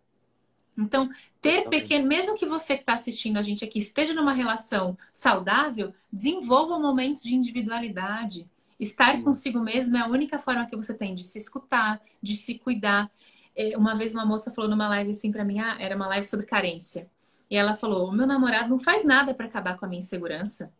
[0.76, 1.08] Então,
[1.40, 5.94] ter pequeno, mesmo que você que está assistindo a gente aqui esteja numa relação saudável,
[6.12, 8.48] desenvolva momentos de individualidade.
[8.78, 9.22] Estar Sim.
[9.22, 13.10] consigo mesmo é a única forma que você tem de se escutar, de se cuidar.
[13.56, 16.26] É, uma vez uma moça falou numa live assim para mim, ah, era uma live
[16.26, 17.08] sobre carência.
[17.48, 20.72] E ela falou: "O meu namorado não faz nada para acabar com a minha insegurança".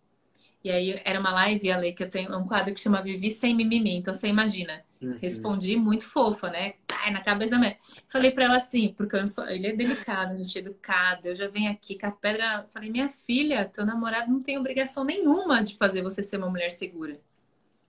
[0.64, 3.54] E aí era uma live, Ale, que eu tenho um quadro que chama Vivi sem
[3.54, 3.96] mimimi.
[3.96, 4.82] Então você imagina.
[5.04, 5.18] Uhum.
[5.20, 6.74] Respondi muito fofa, né?
[7.00, 7.76] Ai, na cabeça mesmo.
[8.08, 9.46] Falei para ela assim, porque eu sou...
[9.48, 11.28] ele é delicado, gente, educado.
[11.28, 12.66] Eu já venho aqui com a pedra.
[12.68, 16.70] Falei, minha filha, teu namorado não tem obrigação nenhuma de fazer você ser uma mulher
[16.70, 17.20] segura.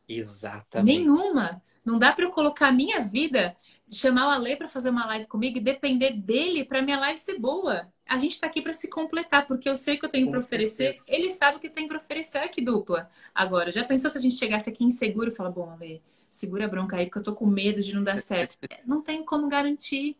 [0.08, 1.00] Exatamente.
[1.00, 1.62] Nenhuma.
[1.84, 3.56] Não dá para eu colocar a minha vida,
[3.92, 7.40] chamar o Ale para fazer uma live comigo e depender dele para minha live ser
[7.40, 10.40] boa a gente está aqui para se completar, porque eu sei que eu tenho para
[10.40, 12.38] oferecer, ele sabe o que tem para oferecer.
[12.38, 13.10] Olha que dupla.
[13.34, 16.02] Agora, já pensou se a gente chegasse aqui inseguro e falar, bom, Ale,
[16.36, 18.58] segura a bronca aí, porque eu tô com medo de não dar certo.
[18.70, 20.18] É, não tem como garantir.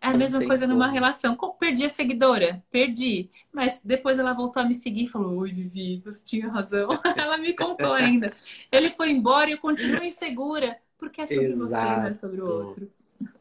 [0.00, 0.78] É a não mesma coisa como.
[0.78, 1.36] numa relação.
[1.58, 2.62] Perdi a seguidora?
[2.70, 3.30] Perdi.
[3.52, 6.88] Mas depois ela voltou a me seguir e falou: Oi, Vivi, você tinha razão.
[7.16, 8.32] ela me contou ainda.
[8.70, 10.78] Ele foi embora e eu continuo insegura.
[10.98, 11.68] Porque é sobre Exato.
[11.68, 12.90] você, não é sobre o outro.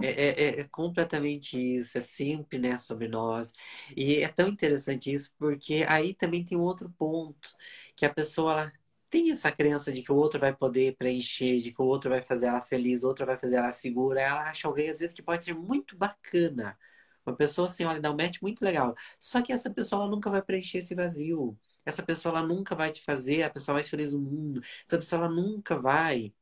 [0.02, 3.54] É, é, é, completamente isso, é sempre né, sobre nós.
[3.96, 7.50] E é tão interessante isso, porque aí também tem um outro ponto,
[7.96, 8.74] que a pessoa ela
[9.16, 12.22] tem essa crença de que o outro vai poder preencher, de que o outro vai
[12.22, 14.20] fazer ela feliz, o outro vai fazer ela segura.
[14.20, 16.78] Ela acha alguém, às vezes, que pode ser muito bacana.
[17.26, 18.94] Uma pessoa assim, olha, dá um match muito legal.
[19.18, 21.58] Só que essa pessoa ela nunca vai preencher esse vazio.
[21.86, 24.62] Essa pessoa ela nunca vai te fazer a pessoa mais feliz do mundo.
[24.86, 26.34] Essa pessoa ela nunca vai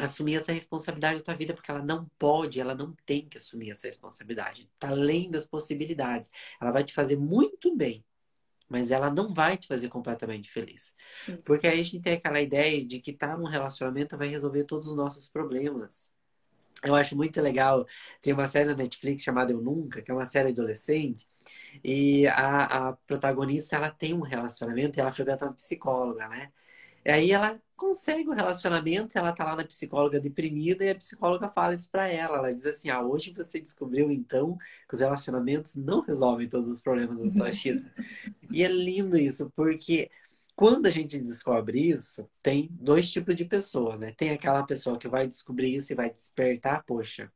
[0.00, 3.70] assumir essa responsabilidade da tua vida, porque ela não pode, ela não tem que assumir
[3.70, 4.68] essa responsabilidade.
[4.80, 6.30] Tá além das possibilidades.
[6.60, 8.04] Ela vai te fazer muito bem,
[8.70, 10.94] mas ela não vai te fazer completamente feliz.
[11.28, 11.42] Isso.
[11.44, 14.64] Porque aí a gente tem aquela ideia de que estar tá num relacionamento vai resolver
[14.64, 16.12] todos os nossos problemas.
[16.82, 17.86] Eu acho muito legal.
[18.22, 21.26] Tem uma série na Netflix chamada Eu Nunca, que é uma série adolescente,
[21.84, 26.50] e a, a protagonista ela tem um relacionamento e ela frequenta uma psicóloga, né?
[27.04, 31.50] E aí ela consegue o relacionamento, ela tá lá na psicóloga deprimida e a psicóloga
[31.50, 32.38] fala isso para ela.
[32.38, 36.80] Ela diz assim: "Ah, hoje você descobriu então que os relacionamentos não resolvem todos os
[36.80, 37.92] problemas da sua vida".
[38.52, 40.10] e é lindo isso, porque
[40.56, 44.12] quando a gente descobre isso, tem dois tipos de pessoas, né?
[44.12, 47.32] Tem aquela pessoa que vai descobrir isso e vai despertar, poxa,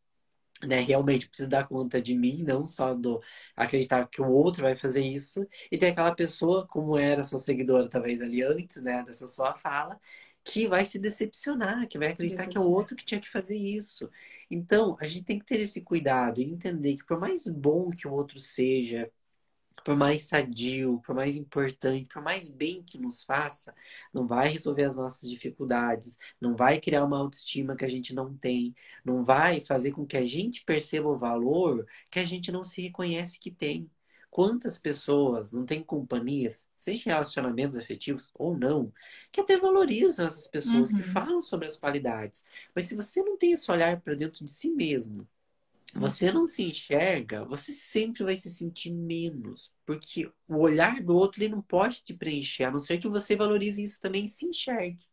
[0.67, 3.21] né, realmente precisa dar conta de mim, não só do
[3.57, 5.47] acreditar que o outro vai fazer isso.
[5.71, 9.99] E tem aquela pessoa, como era sua seguidora talvez ali antes, né, dessa sua fala,
[10.45, 13.57] que vai se decepcionar, que vai acreditar que é o outro que tinha que fazer
[13.57, 14.11] isso.
[14.51, 18.07] Então, a gente tem que ter esse cuidado e entender que por mais bom que
[18.07, 19.11] o outro seja,
[19.85, 23.75] por mais sadio, por mais importante, por mais bem que nos faça,
[24.13, 28.37] não vai resolver as nossas dificuldades, não vai criar uma autoestima que a gente não
[28.37, 32.65] tem, não vai fazer com que a gente perceba o valor que a gente não
[32.65, 33.91] se reconhece que tem.
[34.35, 38.93] Quantas pessoas não têm companhias, seja relacionamentos afetivos ou não,
[39.31, 40.97] que até valorizam essas pessoas, uhum.
[40.97, 42.45] que falam sobre as qualidades.
[42.75, 45.25] Mas se você não tem esse olhar para dentro de si mesmo,
[45.95, 49.73] você não se enxerga, você sempre vai se sentir menos.
[49.87, 53.37] Porque o olhar do outro ele não pode te preencher, a não ser que você
[53.37, 55.05] valorize isso também e se enxergue.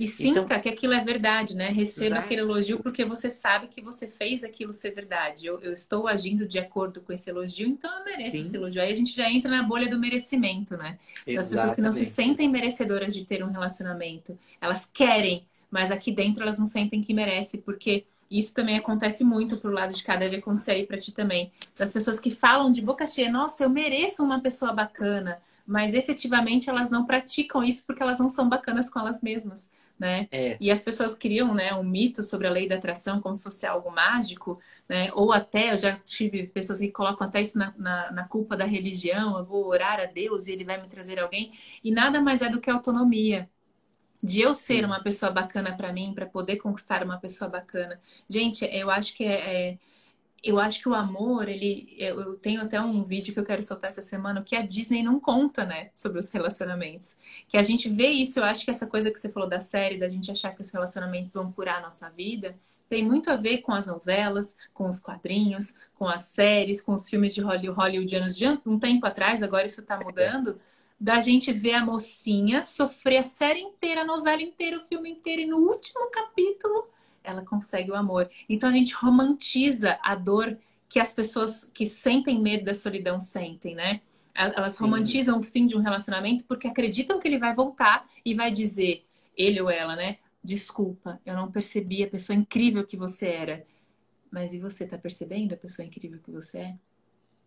[0.00, 1.68] E sinta então, que aquilo é verdade, né?
[1.68, 2.24] Receba exato.
[2.24, 5.44] aquele elogio porque você sabe que você fez aquilo ser verdade.
[5.44, 8.40] Eu, eu estou agindo de acordo com esse elogio, então eu mereço Sim.
[8.40, 8.80] esse elogio.
[8.80, 10.98] Aí a gente já entra na bolha do merecimento, né?
[11.34, 14.38] Das pessoas que não se sentem merecedoras de ter um relacionamento.
[14.58, 19.58] Elas querem, mas aqui dentro elas não sentem que merece, porque isso também acontece muito
[19.58, 21.52] pro lado de cá, deve acontecer aí para ti também.
[21.76, 26.70] Das pessoas que falam de boca cheia, nossa, eu mereço uma pessoa bacana, mas efetivamente
[26.70, 29.68] elas não praticam isso porque elas não são bacanas com elas mesmas,
[30.00, 30.26] né?
[30.32, 30.56] É.
[30.58, 33.66] E as pessoas criam, né, um mito sobre a lei da atração como se fosse
[33.66, 34.58] algo mágico,
[34.88, 35.10] né?
[35.12, 38.64] Ou até, eu já tive pessoas que colocam até isso na, na, na culpa da
[38.64, 41.52] religião, eu vou orar a Deus e ele vai me trazer alguém,
[41.84, 43.48] e nada mais é do que autonomia,
[44.22, 48.00] de eu ser uma pessoa bacana para mim, para poder conquistar uma pessoa bacana.
[48.28, 49.78] Gente, eu acho que é, é,
[50.42, 53.90] eu acho que o amor, ele eu tenho até um vídeo que eu quero soltar
[53.90, 57.16] essa semana que a Disney não conta, né, sobre os relacionamentos.
[57.48, 59.98] Que a gente vê isso, eu acho que essa coisa que você falou da série,
[59.98, 62.56] da gente achar que os relacionamentos vão curar a nossa vida,
[62.88, 67.08] tem muito a ver com as novelas, com os quadrinhos, com as séries, com os
[67.08, 70.60] filmes de hollywoodianos de um tempo atrás, agora isso está mudando
[71.00, 75.40] da gente ver a mocinha sofrer a série inteira, a novela inteira, o filme inteiro,
[75.40, 76.88] e no último capítulo
[77.22, 78.30] ela consegue o amor.
[78.48, 83.74] Então a gente romantiza a dor que as pessoas que sentem medo da solidão sentem,
[83.74, 84.00] né?
[84.34, 85.48] Elas romantizam Sim.
[85.48, 89.04] o fim de um relacionamento porque acreditam que ele vai voltar e vai dizer,
[89.36, 90.18] ele ou ela, né?
[90.42, 93.66] Desculpa, eu não percebi a pessoa incrível que você era.
[94.30, 96.78] Mas e você tá percebendo a pessoa incrível que você é?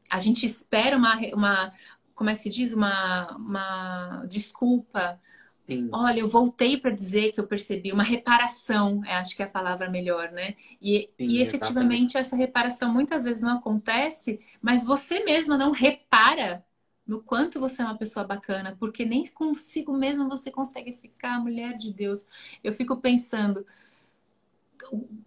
[0.09, 1.73] A gente espera uma, uma,
[2.13, 2.73] como é que se diz?
[2.73, 5.19] Uma, uma desculpa.
[5.67, 5.95] Sim.
[5.95, 9.89] Olha, eu voltei para dizer que eu percebi uma reparação, acho que é a palavra
[9.89, 10.55] melhor, né?
[10.81, 12.17] E, Sim, e efetivamente exatamente.
[12.17, 16.65] essa reparação muitas vezes não acontece, mas você mesma não repara
[17.05, 21.77] no quanto você é uma pessoa bacana, porque nem consigo mesmo você consegue ficar, mulher
[21.77, 22.25] de Deus.
[22.63, 23.65] Eu fico pensando,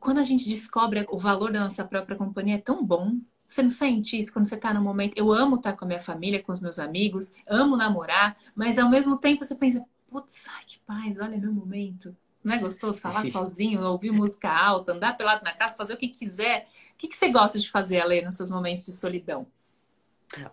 [0.01, 3.19] quando a gente descobre o valor da nossa própria companhia, é tão bom,
[3.49, 5.17] você não sente isso quando você está no momento?
[5.17, 8.91] Eu amo estar com a minha família, com os meus amigos, amo namorar, mas ao
[8.91, 12.17] mesmo tempo você pensa, putz, ai, que paz, olha meu momento.
[12.43, 16.09] Não é gostoso falar sozinho, ouvir música alta, andar pelado na casa, fazer o que
[16.09, 16.69] quiser?
[16.95, 19.47] O que, que você gosta de fazer, Ale, nos seus momentos de solidão?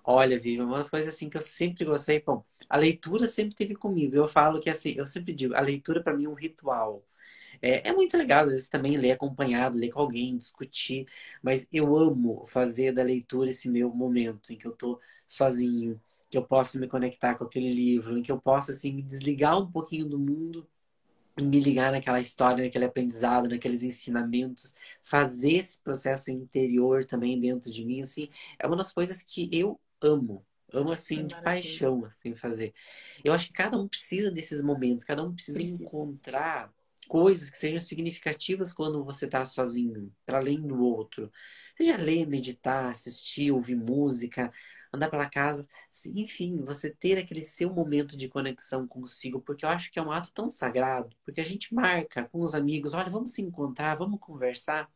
[0.04, 2.22] Olha, Vivi, umas coisas assim que eu sempre gostei.
[2.22, 4.16] Bom, a leitura sempre teve comigo.
[4.16, 7.04] Eu falo que assim, eu sempre digo, a leitura para mim é um ritual.
[7.62, 11.08] É, é muito legal, às vezes, também ler acompanhado, ler com alguém, discutir,
[11.42, 16.00] mas eu amo fazer da leitura esse meu momento em que eu tô sozinho,
[16.34, 19.60] que eu posso me conectar com aquele livro, em que eu posso, assim, me desligar
[19.60, 20.68] um pouquinho do mundo
[21.42, 27.84] me ligar naquela história, naquele aprendizado, naqueles ensinamentos, fazer esse processo interior também dentro de
[27.86, 28.30] mim, assim,
[28.60, 30.46] é uma das coisas que eu amo.
[30.72, 32.74] Amo assim, é de paixão, assim, fazer.
[33.24, 35.84] Eu acho que cada um precisa desses momentos, cada um precisa, precisa.
[35.84, 36.74] encontrar
[37.08, 41.32] coisas que sejam significativas quando você está sozinho, para além do outro.
[41.78, 44.52] Seja ler, meditar, assistir, ouvir música,
[44.94, 45.68] andar pela casa,
[46.14, 50.12] enfim, você ter aquele seu momento de conexão consigo, porque eu acho que é um
[50.12, 54.20] ato tão sagrado, porque a gente marca com os amigos, olha, vamos se encontrar, vamos
[54.20, 54.90] conversar,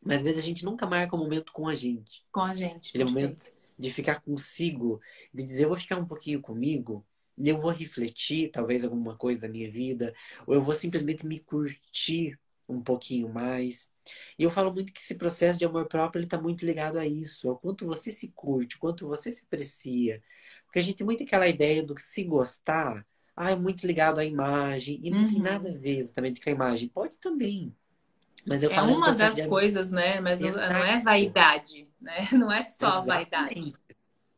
[0.00, 2.24] mas às vezes a gente nunca marca um momento com a gente.
[2.30, 2.90] Com a gente.
[2.90, 5.00] Aquele momento de ficar consigo,
[5.34, 7.04] de dizer, eu vou ficar um pouquinho comigo,
[7.36, 10.14] eu vou refletir talvez alguma coisa da minha vida,
[10.46, 12.38] ou eu vou simplesmente me curtir
[12.72, 13.90] um pouquinho mais.
[14.38, 17.06] E eu falo muito que esse processo de amor próprio ele está muito ligado a
[17.06, 20.22] isso, ao quanto você se curte, o quanto você se aprecia.
[20.64, 23.06] Porque a gente tem muito aquela ideia do que se gostar,
[23.36, 25.28] ah, é muito ligado à imagem, e não uhum.
[25.28, 26.88] tem nada a ver exatamente com a imagem.
[26.88, 27.74] Pode também.
[28.46, 29.46] Mas eu é uma das de...
[29.46, 30.20] coisas, né?
[30.20, 32.28] Mas não é vaidade, né?
[32.32, 33.06] Não é só Exatamente.
[33.06, 33.72] vaidade.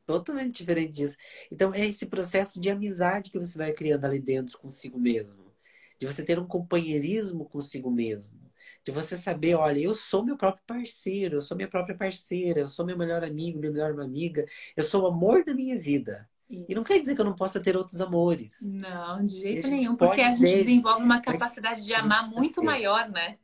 [0.06, 1.16] Totalmente diferente disso.
[1.50, 5.43] Então, é esse processo de amizade que você vai criando ali dentro consigo mesmo.
[5.98, 8.40] De você ter um companheirismo consigo mesmo.
[8.84, 12.68] De você saber, olha, eu sou meu próprio parceiro, eu sou minha própria parceira, eu
[12.68, 14.44] sou meu melhor amigo, minha melhor amiga,
[14.76, 16.28] eu sou o amor da minha vida.
[16.50, 16.66] Isso.
[16.68, 18.60] E não quer dizer que eu não possa ter outros amores.
[18.62, 23.38] Não, de jeito nenhum, porque a gente desenvolve uma capacidade de amar muito maior, né?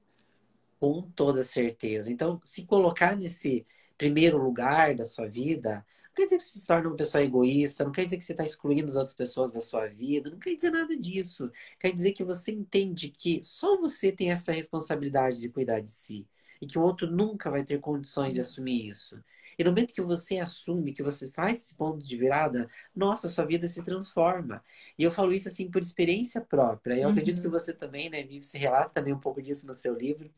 [0.78, 2.12] Com toda certeza.
[2.12, 5.84] Então, se colocar nesse primeiro lugar da sua vida,
[6.20, 8.44] quer dizer que você se torna uma pessoa egoísta, não quer dizer que você está
[8.44, 11.50] excluindo as outras pessoas da sua vida, não quer dizer nada disso.
[11.78, 16.26] Quer dizer que você entende que só você tem essa responsabilidade de cuidar de si
[16.60, 19.22] e que o outro nunca vai ter condições de assumir isso.
[19.58, 23.44] E no momento que você assume, que você faz esse ponto de virada, nossa, sua
[23.44, 24.62] vida se transforma.
[24.98, 26.94] E eu falo isso assim por experiência própria.
[26.94, 27.10] Eu uhum.
[27.10, 30.30] acredito que você também, né, Vive, você relata também um pouco disso no seu livro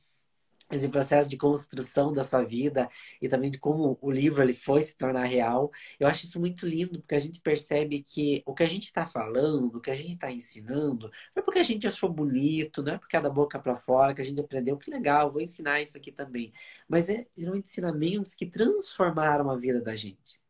[0.77, 2.89] esse processo de construção da sua vida
[3.20, 5.70] e também de como o livro ele foi se tornar real.
[5.99, 9.07] Eu acho isso muito lindo, porque a gente percebe que o que a gente está
[9.07, 12.95] falando, o que a gente está ensinando, não é porque a gente achou bonito, não
[12.95, 15.81] é porque é da boca para fora que a gente aprendeu, que legal, vou ensinar
[15.81, 16.53] isso aqui também.
[16.89, 20.41] Mas é, eram ensinamentos que transformaram a vida da gente.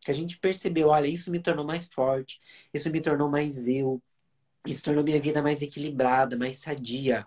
[0.00, 2.40] Que a gente percebeu, olha, isso me tornou mais forte,
[2.72, 4.02] isso me tornou mais eu,
[4.66, 7.24] isso tornou minha vida mais equilibrada, mais sadia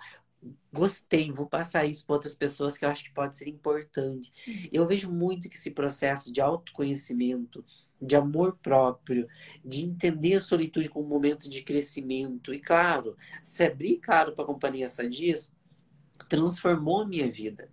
[0.71, 4.31] gostei, vou passar isso para outras pessoas que eu acho que pode ser importante.
[4.47, 4.69] Uhum.
[4.71, 7.63] Eu vejo muito que esse processo de autoconhecimento,
[8.01, 9.27] de amor próprio,
[9.63, 14.43] de entender a solitude como um momento de crescimento, e claro, se abrir, claro, para
[14.43, 15.51] a Companhia Sadias,
[16.29, 17.69] transformou a minha vida.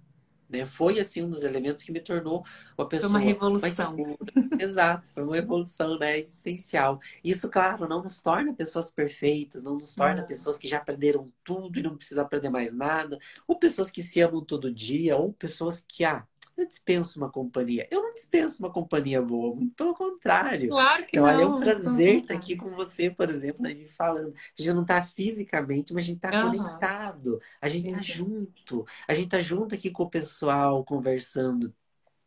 [0.55, 0.65] Né?
[0.65, 2.45] Foi assim um dos elementos que me tornou
[2.77, 3.97] uma pessoa foi uma revolução.
[4.59, 6.19] Exato, foi uma revolução né?
[6.19, 7.01] existencial.
[7.23, 10.27] Isso, claro, não nos torna pessoas perfeitas, não nos torna não.
[10.27, 14.21] pessoas que já aprenderam tudo e não precisam aprender mais nada, ou pessoas que se
[14.21, 16.27] amam todo dia, ou pessoas que, ah,
[16.57, 17.87] eu dispenso uma companhia.
[17.91, 20.69] Eu não dispenso uma companhia boa, muito pelo contrário.
[20.69, 21.35] Claro que então, não.
[21.35, 24.35] Olha, é um prazer estar aqui com você, por exemplo, né, falando.
[24.35, 26.53] A gente não está fisicamente, mas a gente está uhum.
[26.53, 27.41] conectado.
[27.61, 28.87] A gente está junto.
[29.09, 31.75] A gente está junto aqui com o pessoal, conversando.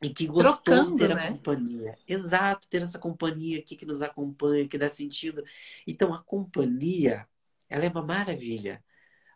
[0.02, 1.32] E que gostoso Trocando, ter a né?
[1.32, 1.98] companhia.
[2.08, 5.44] Exato, ter essa companhia aqui que nos acompanha, que dá sentido.
[5.88, 7.28] Então, a companhia,
[7.68, 8.84] ela é uma maravilha.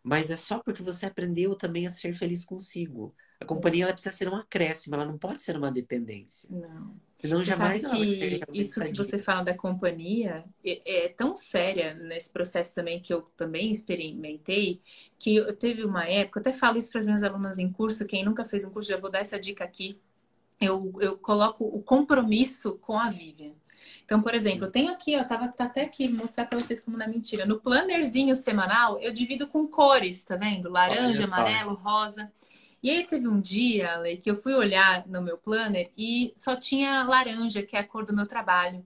[0.04, 3.14] Mas é só porque você aprendeu também a ser feliz consigo.
[3.42, 6.48] A companhia ela precisa ser um acréscimo, ela não pode ser uma dependência.
[6.50, 6.94] Não.
[7.14, 12.30] Senão jamais sabe que isso que você fala da companhia é, é, tão séria nesse
[12.30, 14.80] processo também que eu também experimentei,
[15.18, 18.06] que eu teve uma época, eu até falo isso para as minhas alunas em curso,
[18.06, 19.98] quem nunca fez um curso, já vou dar essa dica aqui.
[20.60, 23.52] Eu, eu coloco o compromisso com a Vivian.
[24.04, 26.96] Então, por exemplo, eu tenho aqui, ó, tava tá até aqui, mostrar para vocês como
[26.96, 27.46] não é mentira.
[27.46, 30.70] No plannerzinho semanal, eu divido com cores, tá vendo?
[30.70, 32.30] Laranja, amarelo, rosa.
[32.82, 36.56] E aí teve um dia, Ale, que eu fui olhar no meu planner e só
[36.56, 38.84] tinha laranja, que é a cor do meu trabalho.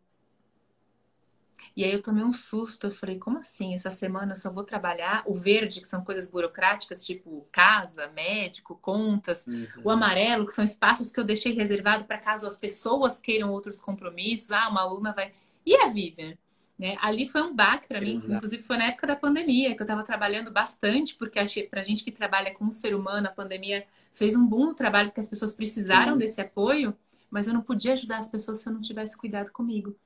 [1.74, 3.74] E aí eu tomei um susto, eu falei, como assim?
[3.74, 8.78] Essa semana eu só vou trabalhar o verde, que são coisas burocráticas, tipo casa, médico,
[8.80, 9.66] contas, uhum.
[9.84, 13.78] o amarelo, que são espaços que eu deixei reservado para caso as pessoas queiram outros
[13.78, 14.52] compromissos.
[14.52, 15.32] Ah, uma aluna vai.
[15.66, 16.36] E a Vivian?
[16.78, 16.96] Né?
[17.00, 18.34] Ali foi um baque para mim, Exato.
[18.34, 22.04] inclusive foi na época da pandemia, que eu estava trabalhando bastante, porque achei para gente
[22.04, 25.54] que trabalha com o ser humano, a pandemia fez um bom trabalho, porque as pessoas
[25.54, 26.18] precisaram Sim.
[26.18, 26.94] desse apoio,
[27.30, 29.96] mas eu não podia ajudar as pessoas se eu não tivesse cuidado comigo.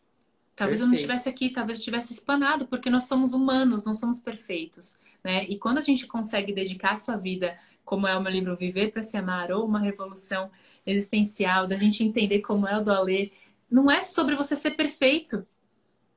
[0.55, 0.83] Talvez Perfeito.
[0.83, 4.99] eu não estivesse aqui, talvez eu tivesse espanado, porque nós somos humanos, não somos perfeitos.
[5.25, 5.45] Né?
[5.47, 8.93] E quando a gente consegue dedicar a sua vida, como é o meu livro Viver
[8.93, 10.51] para Se Amar, ou uma revolução
[10.87, 13.33] existencial, da gente entender como é o do Alê,
[13.71, 15.47] não é sobre você ser perfeito,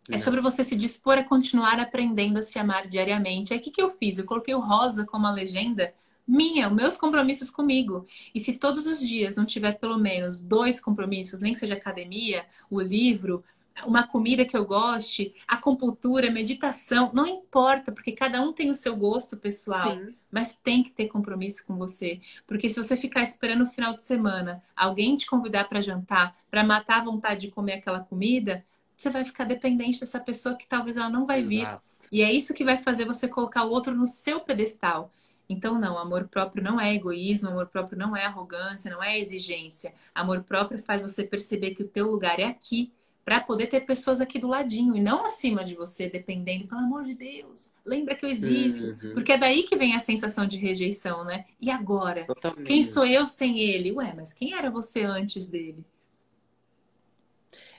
[0.09, 3.53] é sobre você se dispor a continuar aprendendo a se amar diariamente.
[3.53, 4.17] Aí o que, que eu fiz?
[4.17, 5.93] Eu coloquei o rosa como a legenda
[6.27, 8.05] minha, meus compromissos comigo.
[8.33, 12.45] E se todos os dias não tiver pelo menos dois compromissos, nem que seja academia,
[12.69, 13.43] o livro,
[13.85, 18.95] uma comida que eu goste, acupuntura, meditação, não importa, porque cada um tem o seu
[18.95, 20.15] gosto pessoal, Sim.
[20.31, 24.03] mas tem que ter compromisso com você, porque se você ficar esperando o final de
[24.03, 28.63] semana alguém te convidar para jantar, para matar a vontade de comer aquela comida,
[28.95, 31.83] você vai ficar dependente dessa pessoa que talvez ela não vai Exato.
[32.01, 32.09] vir.
[32.11, 35.11] E é isso que vai fazer você colocar o outro no seu pedestal.
[35.49, 39.93] Então, não, amor próprio não é egoísmo, amor próprio não é arrogância, não é exigência.
[40.15, 42.91] Amor próprio faz você perceber que o teu lugar é aqui
[43.25, 47.03] para poder ter pessoas aqui do ladinho e não acima de você, dependendo, pelo amor
[47.03, 48.85] de Deus, lembra que eu existo.
[48.85, 49.13] Uhum.
[49.13, 51.45] Porque é daí que vem a sensação de rejeição, né?
[51.59, 52.25] E agora?
[52.25, 52.67] Totalmente.
[52.67, 53.93] Quem sou eu sem ele?
[53.93, 55.85] Ué, mas quem era você antes dele?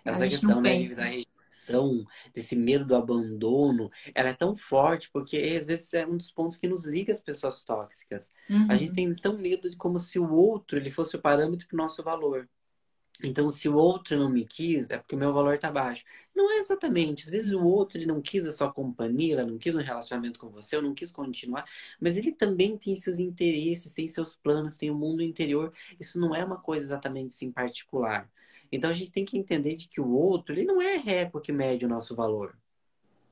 [0.05, 5.65] Essa questão né, da rejeição, desse medo do abandono, ela é tão forte porque às
[5.65, 8.31] vezes é um dos pontos que nos liga às pessoas tóxicas.
[8.51, 8.67] Uhum.
[8.71, 8.95] A gente uhum.
[8.95, 12.03] tem tão medo de como se o outro ele fosse o parâmetro para o nosso
[12.03, 12.49] valor.
[13.23, 16.05] Então, se o outro não me quis, é porque o meu valor está baixo.
[16.35, 17.25] Não é exatamente.
[17.25, 20.39] Às vezes o outro ele não quis a sua companhia, ele não quis um relacionamento
[20.39, 21.65] com você, ou não quis continuar,
[22.01, 25.73] mas ele também tem seus interesses, tem seus planos, tem o um mundo interior.
[25.99, 28.29] Isso não é uma coisa exatamente assim particular.
[28.75, 31.53] Então a gente tem que entender de que o outro, ele não é régua que
[31.53, 32.57] mede o nosso valor.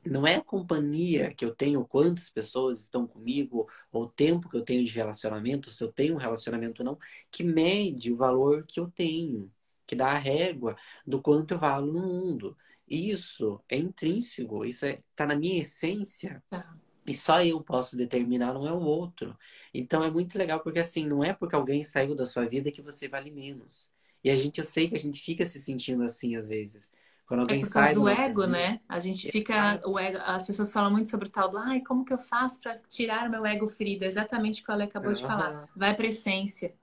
[0.05, 4.57] Não é a companhia que eu tenho, quantas pessoas estão comigo, ou o tempo que
[4.57, 6.99] eu tenho de relacionamento, se eu tenho um relacionamento ou não,
[7.31, 9.51] que mede o valor que eu tenho
[9.93, 10.75] que dá a régua
[11.07, 12.57] do quanto eu valo no mundo.
[12.89, 16.43] Isso é intrínseco, isso está é, tá na minha essência.
[16.49, 16.75] Tá.
[17.07, 19.37] E só eu posso determinar, não é o outro.
[19.75, 22.81] Então é muito legal, porque assim, não é porque alguém saiu da sua vida que
[22.81, 23.93] você vale menos.
[24.25, 26.91] E a gente, eu sei que a gente fica se sentindo assim às vezes.
[27.27, 28.81] Quando é alguém é por causa sai do ego, vida, né?
[28.89, 29.81] A gente fica.
[29.87, 32.61] O ego, as pessoas falam muito sobre o tal do ai, como que eu faço
[32.61, 34.05] para tirar o meu ego ferido?
[34.05, 35.17] É exatamente o que ela acabou uhum.
[35.17, 35.69] de falar.
[35.75, 36.75] Vai para essência.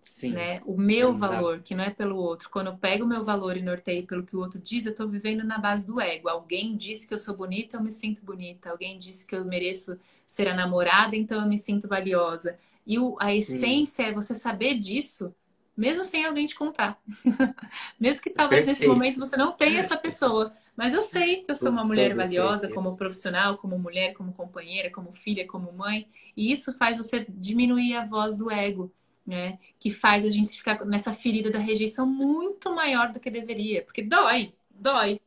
[0.00, 0.62] Sim, né?
[0.64, 1.32] O meu exato.
[1.32, 2.48] valor, que não é pelo outro.
[2.48, 5.06] Quando eu pego o meu valor e norteio pelo que o outro diz, eu estou
[5.06, 6.28] vivendo na base do ego.
[6.28, 8.70] Alguém disse que eu sou bonita, eu me sinto bonita.
[8.70, 12.58] Alguém disse que eu mereço ser a namorada, então eu me sinto valiosa.
[12.86, 14.10] E o, a essência Sim.
[14.10, 15.34] é você saber disso,
[15.78, 17.00] mesmo sem alguém te contar.
[17.98, 18.86] mesmo que talvez Perfeito.
[18.86, 20.52] nesse momento você não tenha essa pessoa.
[20.76, 24.90] Mas eu sei que eu sou uma mulher valiosa como profissional, como mulher, como companheira,
[24.90, 26.06] como filha, como mãe.
[26.36, 28.92] E isso faz você diminuir a voz do ego
[29.28, 29.58] né?
[29.78, 33.82] Que faz a gente ficar nessa ferida da rejeição muito maior do que deveria.
[33.82, 35.20] Porque dói, dói.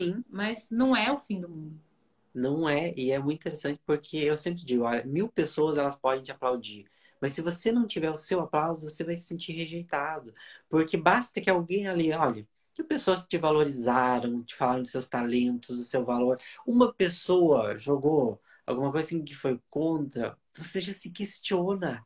[0.00, 0.22] Sim.
[0.30, 1.80] Mas não é o fim do mundo.
[2.32, 6.22] Não é, e é muito interessante porque eu sempre digo, olha, mil pessoas elas podem
[6.22, 6.84] te aplaudir.
[7.20, 10.34] Mas se você não tiver o seu aplauso, você vai se sentir rejeitado.
[10.68, 15.78] Porque basta que alguém ali, olha, que pessoas te valorizaram, te falaram dos seus talentos,
[15.78, 16.36] do seu valor.
[16.66, 22.04] Uma pessoa jogou alguma coisa assim que foi contra, você já se questiona.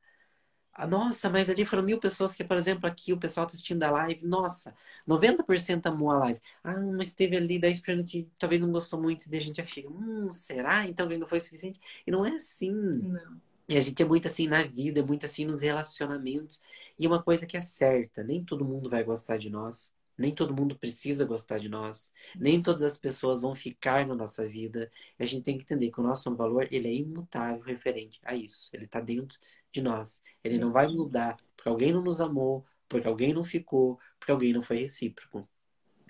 [0.75, 3.83] Ah, nossa, mas ali foram mil pessoas que, por exemplo, aqui o pessoal está assistindo
[3.83, 4.25] a live.
[4.27, 4.75] Nossa,
[5.07, 6.41] 90% amou a live.
[6.65, 9.27] Ah, mas teve ali 10% que talvez não gostou muito.
[9.31, 10.89] E a gente já fica, hum, será?
[10.89, 11.79] Então não foi suficiente?
[12.07, 12.73] E não é assim.
[12.73, 13.51] Não.
[13.73, 16.61] E a gente é muito assim na vida, é muito assim nos relacionamentos.
[16.99, 19.91] E uma coisa que é certa, nem todo mundo vai gostar de nós.
[20.18, 22.12] Nem todo mundo precisa gostar de nós.
[22.37, 24.93] Nem todas as pessoas vão ficar na nossa vida.
[25.18, 28.35] E a gente tem que entender que o nosso valor, ele é imutável referente a
[28.35, 28.68] isso.
[28.75, 29.39] Ele está dentro
[29.73, 30.23] de nós.
[30.45, 34.53] Ele não vai mudar porque alguém não nos amou, porque alguém não ficou, porque alguém
[34.53, 35.49] não foi recíproco.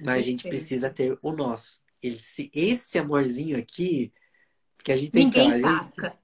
[0.01, 1.81] Mas a gente precisa ter o nosso.
[2.03, 4.13] Esse, esse amorzinho aqui,
[4.83, 6.19] que a gente tem Ninguém que tasca.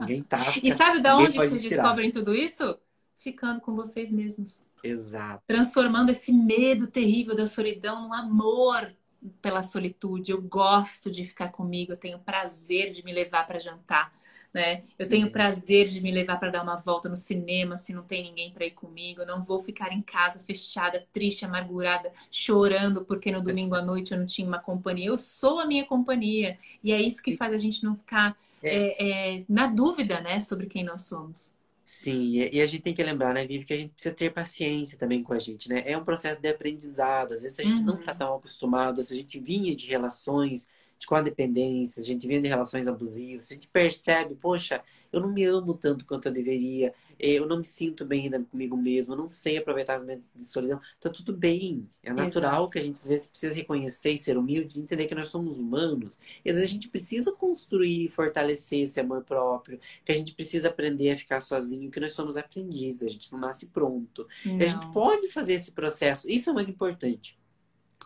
[0.00, 0.60] Ninguém tasca.
[0.64, 2.78] E sabe de onde vocês descobrem tudo isso?
[3.16, 4.64] Ficando com vocês mesmos.
[4.82, 5.42] Exato.
[5.46, 8.94] Transformando esse medo terrível da solidão num amor
[9.40, 10.30] pela solitude.
[10.30, 14.12] Eu gosto de ficar comigo, eu tenho prazer de me levar para jantar
[14.56, 14.84] né?
[14.98, 18.22] Eu tenho prazer de me levar para dar uma volta no cinema se não tem
[18.22, 19.20] ninguém para ir comigo.
[19.20, 24.12] Eu não vou ficar em casa fechada, triste, amargurada, chorando porque no domingo à noite
[24.12, 25.08] eu não tinha uma companhia.
[25.08, 28.68] Eu sou a minha companhia e é isso que faz a gente não ficar é.
[28.68, 31.54] É, é, na dúvida, né, sobre quem nós somos.
[31.84, 34.98] Sim, e a gente tem que lembrar, né, Vivi, que a gente precisa ter paciência
[34.98, 35.84] também com a gente, né?
[35.86, 37.32] É um processo de aprendizado.
[37.32, 37.86] Às vezes a gente uhum.
[37.86, 40.66] não está tão acostumado, se a gente vinha de relações
[40.98, 44.82] de codependência, a gente vê de relações abusivas, a gente percebe, poxa,
[45.12, 48.76] eu não me amo tanto quanto eu deveria, eu não me sinto bem ainda comigo
[48.76, 50.80] mesmo, eu não sei aproveitar momentos de solidão.
[51.00, 51.88] Tá tudo bem.
[52.02, 52.70] É natural Exato.
[52.70, 56.18] que a gente às vezes precisa reconhecer e ser humilde entender que nós somos humanos.
[56.44, 60.34] E às vezes a gente precisa construir e fortalecer esse amor próprio, que a gente
[60.34, 64.26] precisa aprender a ficar sozinho, que nós somos aprendizes, a gente não nasce pronto.
[64.44, 64.58] Não.
[64.58, 66.28] E a gente pode fazer esse processo.
[66.28, 67.38] Isso é o mais importante.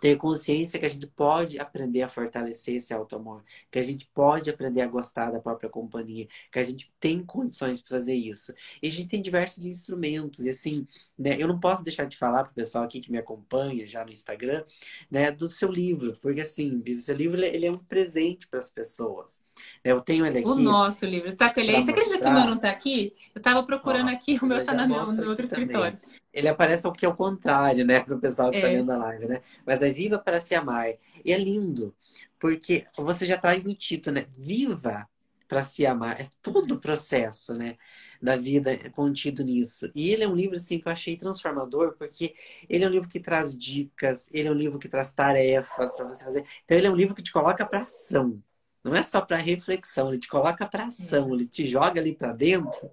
[0.00, 4.48] Ter consciência que a gente pode aprender a fortalecer esse auto-amor, que a gente pode
[4.48, 8.52] aprender a gostar da própria companhia, que a gente tem condições para fazer isso.
[8.82, 10.86] E a gente tem diversos instrumentos, e assim,
[11.18, 14.04] né, eu não posso deixar de falar para o pessoal aqui que me acompanha já
[14.04, 14.64] no Instagram,
[15.10, 18.70] né, do seu livro, porque assim, o seu livro ele é um presente para as
[18.70, 19.42] pessoas.
[19.84, 20.48] Eu tenho ele aqui.
[20.48, 21.82] O nosso livro, está com ele aí?
[21.82, 23.12] Você acredita que o meu não está aqui?
[23.34, 25.98] Eu estava procurando Ó, aqui, o meu está no meu outro escritório.
[25.98, 28.00] Também ele aparece ao que é o contrário, né?
[28.00, 28.76] Para o pessoal que está é.
[28.76, 29.42] vendo a live, né?
[29.66, 30.88] Mas é Viva para se amar.
[31.24, 31.94] E é lindo,
[32.38, 34.26] porque você já traz no título, né?
[34.36, 35.08] Viva
[35.48, 36.20] para se amar.
[36.20, 37.76] É todo o processo, né?
[38.22, 39.90] Da vida contido nisso.
[39.94, 42.34] E ele é um livro, assim, que eu achei transformador, porque
[42.68, 46.06] ele é um livro que traz dicas, ele é um livro que traz tarefas para
[46.06, 46.44] você fazer.
[46.64, 48.40] Então, ele é um livro que te coloca para ação.
[48.82, 52.32] Não é só para reflexão, ele te coloca para ação, ele te joga ali para
[52.32, 52.90] dentro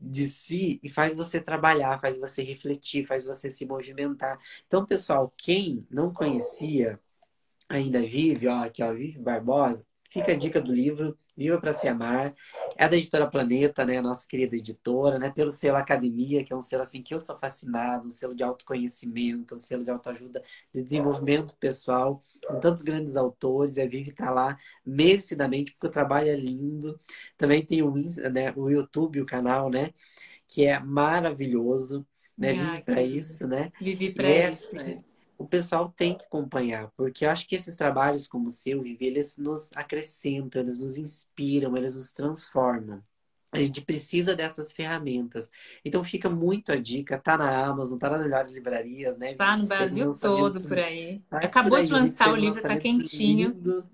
[0.00, 4.38] de si e faz você trabalhar, faz você refletir, faz você se movimentar.
[4.66, 6.98] Então, pessoal, quem não conhecia
[7.68, 11.86] ainda Vive, ó, aqui ó, Vive Barbosa, fica a dica do livro Viva para se
[11.86, 12.34] amar.
[12.76, 14.00] É da editora Planeta, né?
[14.00, 15.30] Nossa querida editora, né?
[15.30, 18.42] Pelo selo Academia, que é um selo assim que eu sou fascinado, um selo de
[18.42, 20.42] autoconhecimento, um selo de autoajuda,
[20.74, 23.78] de desenvolvimento pessoal, com tantos grandes autores.
[23.78, 26.98] A Vivi tá lá merecidamente, porque o trabalho é lindo.
[27.36, 27.94] Também tem o,
[28.32, 29.94] né, o YouTube, o canal, né?
[30.48, 32.04] Que é maravilhoso.
[32.36, 32.56] Né?
[32.60, 33.68] Ah, Vive para isso, né?
[33.80, 34.80] Vive para é, isso.
[34.80, 35.04] Assim,
[35.38, 39.06] o pessoal tem que acompanhar, porque eu acho que esses trabalhos como o seu, Vivi,
[39.06, 43.00] eles nos acrescentam, eles nos inspiram, eles nos transformam.
[43.50, 45.50] A gente precisa dessas ferramentas.
[45.82, 49.34] Então fica muito a dica, tá na Amazon, tá nas melhores livrarias, né?
[49.34, 51.22] Tá no Brasil todo por aí.
[51.30, 53.48] Tá Acabou por aí, de lançar o livro, tá quentinho.
[53.48, 53.88] Lindo.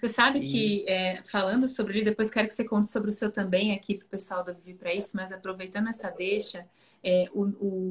[0.00, 0.50] Você sabe e...
[0.50, 3.96] que, é, falando sobre ele, depois quero que você conte sobre o seu também aqui
[3.96, 6.66] para o pessoal do Vivi para isso, mas aproveitando essa deixa,
[7.02, 7.44] é, o,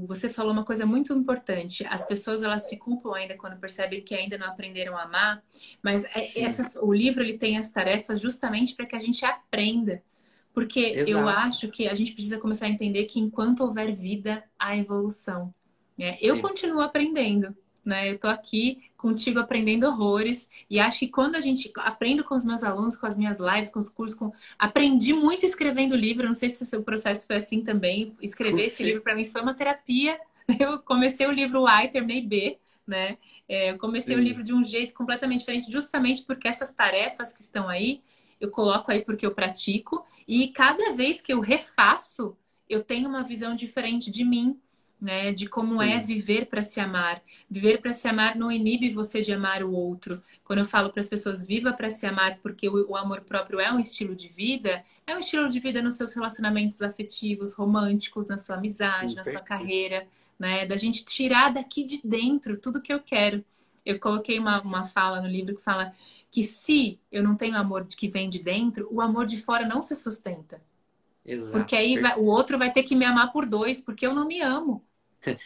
[0.03, 1.86] o, você falou uma coisa muito importante.
[1.88, 5.43] As pessoas elas se culpam ainda quando percebem que ainda não aprenderam a amar,
[5.82, 10.03] mas é, essas, o livro ele tem as tarefas justamente para que a gente aprenda.
[10.53, 11.12] Porque Exato.
[11.12, 15.53] eu acho que a gente precisa começar a entender que enquanto houver vida, há evolução.
[15.97, 16.18] Né?
[16.22, 16.41] Eu Sim.
[16.41, 17.55] continuo aprendendo
[17.89, 18.09] né?
[18.11, 22.45] Eu tô aqui contigo aprendendo horrores e acho que quando a gente aprendo com os
[22.45, 24.31] meus alunos, com as minhas lives, com os cursos, com...
[24.57, 26.27] aprendi muito escrevendo livro.
[26.27, 28.13] Não sei se o seu processo foi assim também.
[28.21, 30.19] Escrever esse livro para mim foi uma terapia.
[30.59, 33.17] Eu comecei o livro A e terminei B, né?
[33.47, 34.21] É, eu comecei Sim.
[34.21, 38.01] o livro de um jeito completamente diferente, justamente porque essas tarefas que estão aí,
[38.39, 42.35] eu coloco aí porque eu pratico e cada vez que eu refaço,
[42.67, 44.59] eu tenho uma visão diferente de mim,
[45.02, 45.32] né?
[45.32, 45.93] De como é Sim.
[45.93, 47.22] é viver para se amar.
[47.50, 50.22] Viver para se amar não inibe você de amar o outro.
[50.43, 53.60] Quando eu falo para as pessoas viva para se amar porque o, o, amor próprio
[53.60, 58.28] é um estilo de vida, é um estilo de vida nos seus relacionamentos afetivos, românticos,
[58.28, 60.06] na sua amizade, Sim, na sua carreira,
[60.38, 60.66] né?
[60.66, 63.43] Da gente tirar daqui de dentro tudo que eu quero.
[63.86, 65.93] Eu coloquei uma, uma fala no livro que fala
[66.30, 69.82] que se eu não tenho amor que vem de dentro, o amor de fora não
[69.82, 70.62] se sustenta.
[71.26, 71.52] Exato.
[71.52, 74.28] Porque aí vai, o outro vai ter que me amar por dois, porque eu não
[74.28, 74.84] me amo.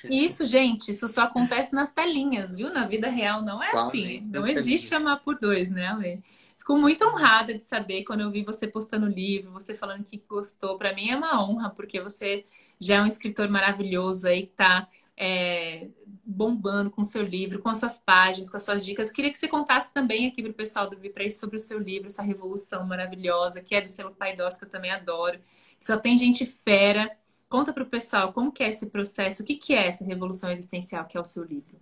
[0.09, 2.71] Isso, gente, isso só acontece nas telinhas, viu?
[2.71, 4.21] Na vida real não é assim.
[4.21, 6.23] Não existe amar por dois, né, Ale?
[6.57, 10.77] Fico muito honrada de saber quando eu vi você postando livro, você falando que gostou.
[10.77, 12.45] Para mim é uma honra, porque você
[12.79, 15.89] já é um escritor maravilhoso aí que está é,
[16.25, 19.11] bombando com o seu livro, com as suas páginas, com as suas dicas.
[19.11, 22.07] Queria que você contasse também aqui para o pessoal do Vipre sobre o seu livro,
[22.07, 25.39] essa revolução maravilhosa, que é do selo Pai Dós, que eu também adoro.
[25.81, 27.11] Só tem gente fera
[27.53, 30.49] Conta para o pessoal como que é esse processo, o que, que é essa revolução
[30.49, 31.79] existencial que é o seu livro.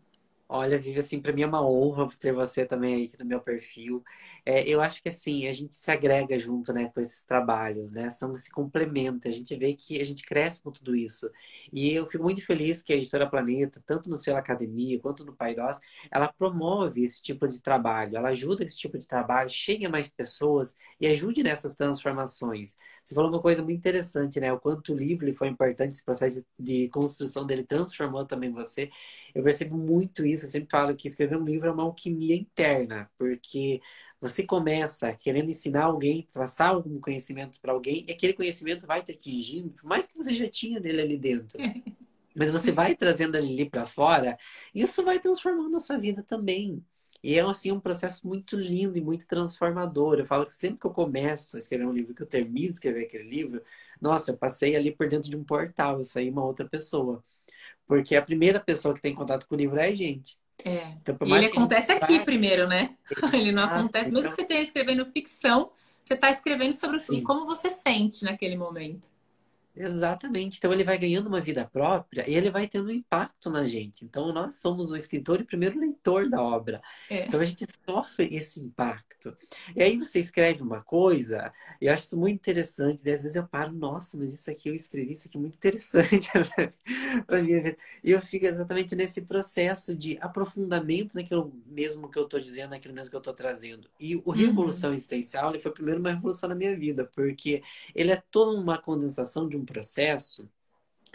[0.54, 4.04] Olha, Vivi, assim, para mim é uma honra ter você também aí no meu perfil.
[4.45, 8.10] É, eu acho que, assim, a gente se agrega junto, né, com esses trabalhos, né?
[8.10, 9.30] São, se complementa.
[9.30, 11.30] A gente vê que a gente cresce com tudo isso.
[11.72, 15.34] E eu fico muito feliz que a Editora Planeta, tanto no seu Academia quanto no
[15.34, 15.80] Pai Dós,
[16.12, 18.18] ela promove esse tipo de trabalho.
[18.18, 22.76] Ela ajuda esse tipo de trabalho, chegue a mais pessoas e ajude nessas transformações.
[23.06, 24.52] Você falou uma coisa muito interessante, né?
[24.52, 28.89] O quanto o livro foi importante, esse processo de construção dele transformou também você.
[29.34, 32.36] Eu percebo muito isso isso, eu sempre falo que escrever um livro é uma alquimia
[32.36, 33.82] interna, porque
[34.20, 39.12] você começa querendo ensinar alguém, passar algum conhecimento para alguém, e aquele conhecimento vai te
[39.12, 41.60] atingindo, por mais que você já tinha dele ali dentro.
[42.36, 44.38] Mas você vai trazendo ele ali para fora,
[44.74, 46.84] e isso vai transformando a sua vida também.
[47.24, 50.18] E é assim um processo muito lindo e muito transformador.
[50.18, 52.74] Eu falo que sempre que eu começo a escrever um livro, que eu termino de
[52.74, 53.62] escrever aquele livro,
[54.00, 57.24] nossa, eu passei ali por dentro de um portal, eu saí uma outra pessoa.
[57.88, 60.38] Porque a primeira pessoa que tem contato com o livro é a gente.
[60.64, 60.94] É.
[61.02, 62.26] Então, e ele acontece aqui vai...
[62.26, 62.96] primeiro, né?
[63.34, 64.10] ele não acontece.
[64.10, 64.22] Então...
[64.22, 65.72] Mesmo que você tenha escrevendo ficção,
[66.02, 69.10] você está escrevendo sobre o, como você sente naquele momento.
[69.76, 70.58] Exatamente.
[70.58, 74.04] Então ele vai ganhando uma vida própria e ele vai tendo um impacto na gente.
[74.04, 76.82] Então nós somos o escritor e o primeiro leitor da obra.
[77.10, 77.26] É.
[77.26, 79.36] Então a gente sofre esse impacto.
[79.76, 83.02] E aí você escreve uma coisa, e eu acho isso muito interessante.
[83.06, 85.56] E às vezes eu paro, nossa, mas isso aqui eu escrevi, isso aqui é muito
[85.56, 86.30] interessante
[87.26, 87.78] para minha vida.
[88.04, 92.94] E eu fico exatamente nesse processo de aprofundamento naquilo mesmo que eu estou dizendo, naquilo
[92.94, 93.90] mesmo que eu estou trazendo.
[94.00, 94.32] E o uhum.
[94.34, 94.96] Revolução uhum.
[94.96, 97.64] Existencial ele foi primeiro uma revolução na minha vida, porque
[97.96, 100.50] ele é toda uma condensação de um processo,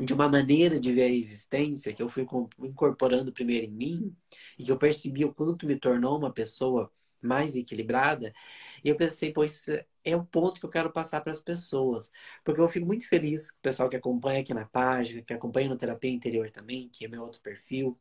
[0.03, 2.27] de uma maneira de ver a existência que eu fui
[2.61, 4.17] incorporando primeiro em mim
[4.59, 8.33] e que eu percebi o quanto me tornou uma pessoa mais equilibrada.
[8.85, 9.67] E eu pensei, pois
[10.05, 12.13] é o ponto que eu quero passar para as pessoas.
[12.45, 15.69] Porque eu fico muito feliz com o pessoal que acompanha aqui na página, que acompanha
[15.69, 17.99] no Terapia Interior também, que é meu outro perfil,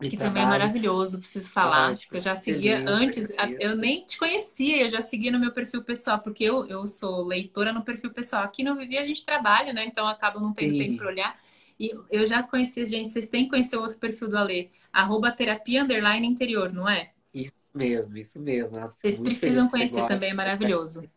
[0.00, 1.92] que também é maravilhoso, preciso falar.
[1.92, 5.82] Ótimo, eu já seguia antes, eu nem te conhecia, eu já seguia no meu perfil
[5.82, 8.44] pessoal, porque eu, eu sou leitora no perfil pessoal.
[8.44, 9.84] Aqui no Vivi a gente trabalha, né?
[9.84, 10.78] Então acaba não tendo Sim.
[10.78, 11.40] tempo para olhar.
[11.80, 15.32] E eu já conheci, gente, vocês têm que conhecer o outro perfil do Ale, arroba
[15.32, 17.10] terapia underline interior, não é?
[17.34, 18.78] Isso mesmo, isso mesmo.
[18.78, 21.08] Nossa, vocês precisam conhecer também, é maravilhoso.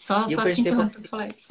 [0.00, 1.46] Só, só te interrompo assim, falar isso.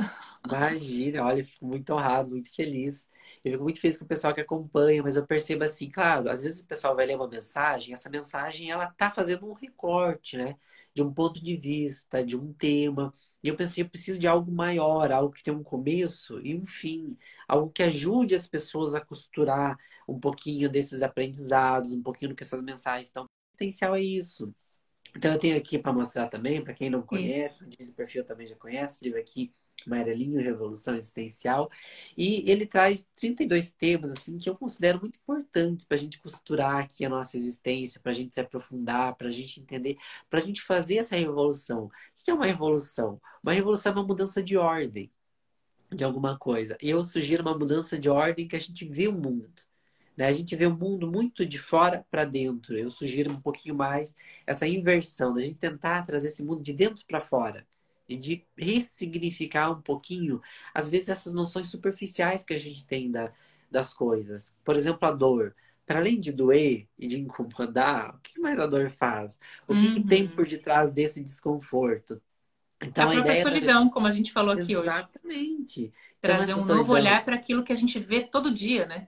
[0.46, 3.08] Imagina, olha, fico muito honrado, muito feliz.
[3.44, 6.42] Eu fico muito feliz com o pessoal que acompanha, mas eu percebo assim, claro, às
[6.42, 10.56] vezes o pessoal vai ler uma mensagem, essa mensagem ela tá fazendo um recorte, né?
[10.94, 13.14] De um ponto de vista, de um tema.
[13.44, 16.66] E eu pensei, eu preciso de algo maior, algo que tenha um começo e um
[16.66, 17.10] fim,
[17.48, 19.78] algo que ajude as pessoas a costurar
[20.08, 23.26] um pouquinho desses aprendizados, um pouquinho do que essas mensagens estão.
[23.26, 24.54] O potencial é isso.
[25.16, 28.56] Então eu tenho aqui para mostrar também, para quem não conhece, o perfil também já
[28.56, 29.52] conhece, livro aqui,
[29.86, 31.70] Amarelinho, Revolução Existencial.
[32.18, 36.78] E ele traz 32 temas assim que eu considero muito importantes para a gente costurar
[36.84, 39.98] aqui a nossa existência, para a gente se aprofundar, para a gente entender,
[40.30, 41.86] para a gente fazer essa revolução.
[41.86, 41.92] O
[42.24, 43.22] que é uma revolução?
[43.44, 45.12] Uma revolução é uma mudança de ordem
[45.92, 46.78] de alguma coisa.
[46.82, 49.69] Eu sugiro uma mudança de ordem que a gente vê o mundo.
[50.20, 50.28] Né?
[50.28, 52.78] A gente vê o mundo muito de fora para dentro.
[52.78, 54.14] Eu sugiro um pouquinho mais
[54.46, 57.66] essa inversão, da gente tentar trazer esse mundo de dentro para fora
[58.06, 60.42] e de ressignificar um pouquinho,
[60.74, 63.32] às vezes, essas noções superficiais que a gente tem da,
[63.72, 64.58] das coisas.
[64.62, 65.56] Por exemplo, a dor.
[65.86, 69.40] Para além de doer e de incomodar, o que mais a dor faz?
[69.66, 69.94] O que, uhum.
[69.94, 70.36] que tem uhum.
[70.36, 72.22] por detrás desse desconforto?
[72.82, 73.94] Então, a, a própria solidão, da...
[73.94, 74.80] como a gente falou aqui Exatamente.
[74.80, 74.90] hoje.
[74.90, 75.94] Exatamente.
[76.20, 79.08] Trazer então, um novo olhar para aquilo que a gente vê todo dia, né?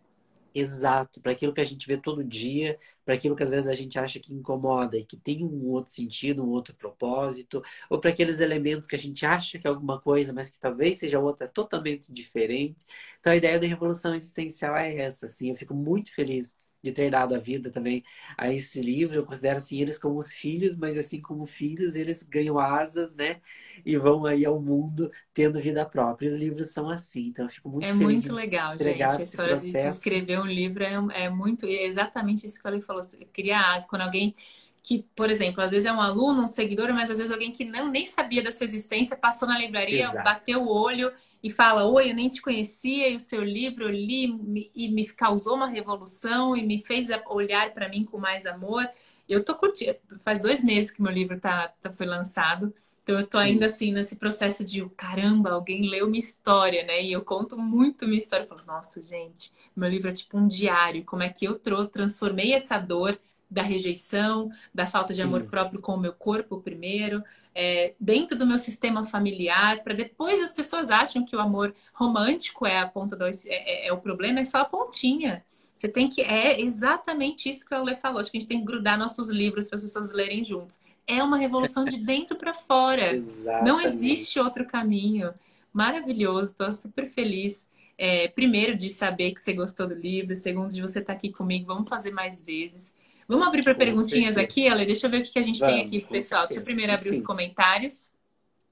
[0.54, 3.74] Exato, para aquilo que a gente vê todo dia, para aquilo que às vezes a
[3.74, 8.10] gente acha que incomoda e que tem um outro sentido, um outro propósito, ou para
[8.10, 11.48] aqueles elementos que a gente acha que é alguma coisa, mas que talvez seja outra
[11.48, 12.86] totalmente diferente.
[13.20, 17.12] Então a ideia da revolução existencial é essa, assim, eu fico muito feliz de ter
[17.12, 18.04] dado a vida também
[18.38, 19.16] a esse livro.
[19.16, 23.40] Eu considero assim eles como os filhos, mas assim como filhos, eles ganham asas, né?
[23.86, 26.28] E vão aí ao mundo tendo vida própria.
[26.28, 28.02] Os livros são assim, então eu fico muito é feliz.
[28.02, 29.04] É muito legal, gente.
[29.04, 29.88] A história processo.
[29.88, 31.66] de escrever um livro é, é muito.
[31.66, 33.04] É exatamente isso que ele falou.
[33.32, 33.90] Criar asas.
[33.90, 34.36] Quando alguém
[34.84, 37.64] que, por exemplo, às vezes é um aluno, um seguidor, mas às vezes alguém que
[37.64, 40.24] não nem sabia da sua existência, passou na livraria, Exato.
[40.24, 41.12] bateu o olho
[41.44, 45.08] e fala: Oi, eu nem te conhecia e o seu livro eu li e me
[45.08, 48.88] causou uma revolução e me fez olhar para mim com mais amor.
[49.28, 49.98] Eu tô curtindo.
[50.20, 52.74] Faz dois meses que meu livro tá, tá foi lançado.
[53.04, 57.04] Então eu tô ainda assim nesse processo de caramba, alguém leu minha história, né?
[57.04, 58.44] E eu conto muito minha história.
[58.44, 61.04] Eu falo, nossa, gente, meu livro é tipo um diário.
[61.06, 63.20] Como é que eu trouxe, transformei essa dor
[63.52, 67.22] da rejeição, da falta de amor próprio com o meu corpo primeiro,
[67.54, 72.66] é, dentro do meu sistema familiar, para depois as pessoas acham que o amor romântico
[72.66, 75.44] é a ponta do, é, é, é, o problema, é só a pontinha.
[75.76, 76.22] Você tem que.
[76.22, 78.22] É exatamente isso que a Lê falou.
[78.22, 80.80] Acho que a gente tem que grudar nossos livros para as pessoas lerem juntos.
[81.08, 83.12] É uma revolução de dentro para fora.
[83.66, 85.34] Não existe outro caminho.
[85.74, 87.68] Maravilhoso, estou super feliz.
[87.98, 90.36] É, primeiro, de saber que você gostou do livro.
[90.36, 91.66] Segundo, de você estar tá aqui comigo.
[91.66, 92.94] Vamos fazer mais vezes.
[93.32, 94.86] Vamos abrir para perguntinhas aqui, Ale?
[94.86, 96.50] Deixa eu ver o que a gente Vamos, tem aqui, pessoal.
[96.50, 98.12] Deixa eu primeiro abrir os comentários.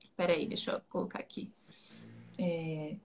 [0.04, 1.50] Espera aí, deixa eu colocar aqui.
[2.38, 2.98] É...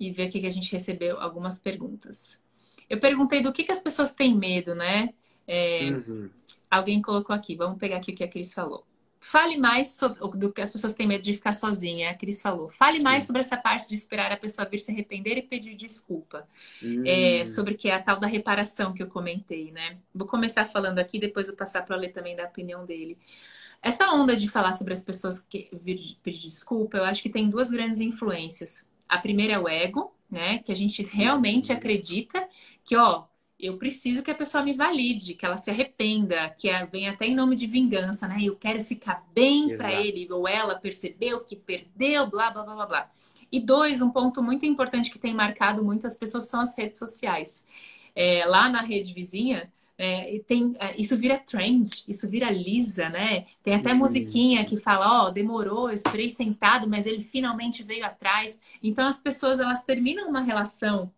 [0.00, 2.42] E ver aqui que a gente recebeu algumas perguntas.
[2.88, 5.14] Eu perguntei do que, que as pessoas têm medo, né?
[5.46, 5.90] É...
[5.90, 6.28] Uhum.
[6.68, 7.54] Alguém colocou aqui.
[7.54, 8.84] Vamos pegar aqui o que a Cris falou.
[9.22, 12.10] Fale mais sobre do que as pessoas têm medo de ficar sozinha.
[12.10, 12.70] A Cris falou.
[12.70, 13.04] Fale Sim.
[13.04, 16.48] mais sobre essa parte de esperar a pessoa vir se arrepender e pedir desculpa.
[16.82, 17.04] Hum.
[17.06, 19.98] É, sobre que é a tal da reparação que eu comentei, né?
[20.14, 23.18] Vou começar falando aqui, depois vou passar para ler também da opinião dele.
[23.82, 27.50] Essa onda de falar sobre as pessoas que vir pedir desculpa, eu acho que tem
[27.50, 28.86] duas grandes influências.
[29.06, 30.58] A primeira é o ego, né?
[30.60, 31.76] Que a gente realmente uhum.
[31.76, 32.48] acredita
[32.82, 33.24] que, ó,
[33.62, 37.26] eu preciso que a pessoa me valide, que ela se arrependa, que ela venha até
[37.26, 38.38] em nome de vingança, né?
[38.40, 42.86] Eu quero ficar bem para ele ou ela percebeu que perdeu, blá blá blá blá
[42.86, 43.10] blá.
[43.52, 46.98] E dois, um ponto muito importante que tem marcado muito as pessoas são as redes
[46.98, 47.66] sociais.
[48.14, 53.44] É, lá na rede vizinha, é, tem, é, isso vira trend, isso vira lisa, né?
[53.62, 53.98] Tem até uhum.
[53.98, 58.58] musiquinha que fala, ó, oh, demorou, eu esperei sentado, mas ele finalmente veio atrás.
[58.82, 61.12] Então as pessoas elas terminam uma relação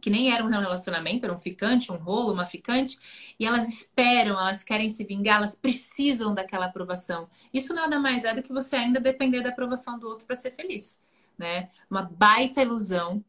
[0.00, 2.98] que nem era um relacionamento, era um ficante, um rolo, uma ficante,
[3.38, 7.28] e elas esperam, elas querem se vingar, elas precisam daquela aprovação.
[7.52, 10.52] Isso nada mais é do que você ainda depender da aprovação do outro para ser
[10.52, 11.00] feliz,
[11.38, 11.70] né?
[11.90, 13.24] Uma baita ilusão,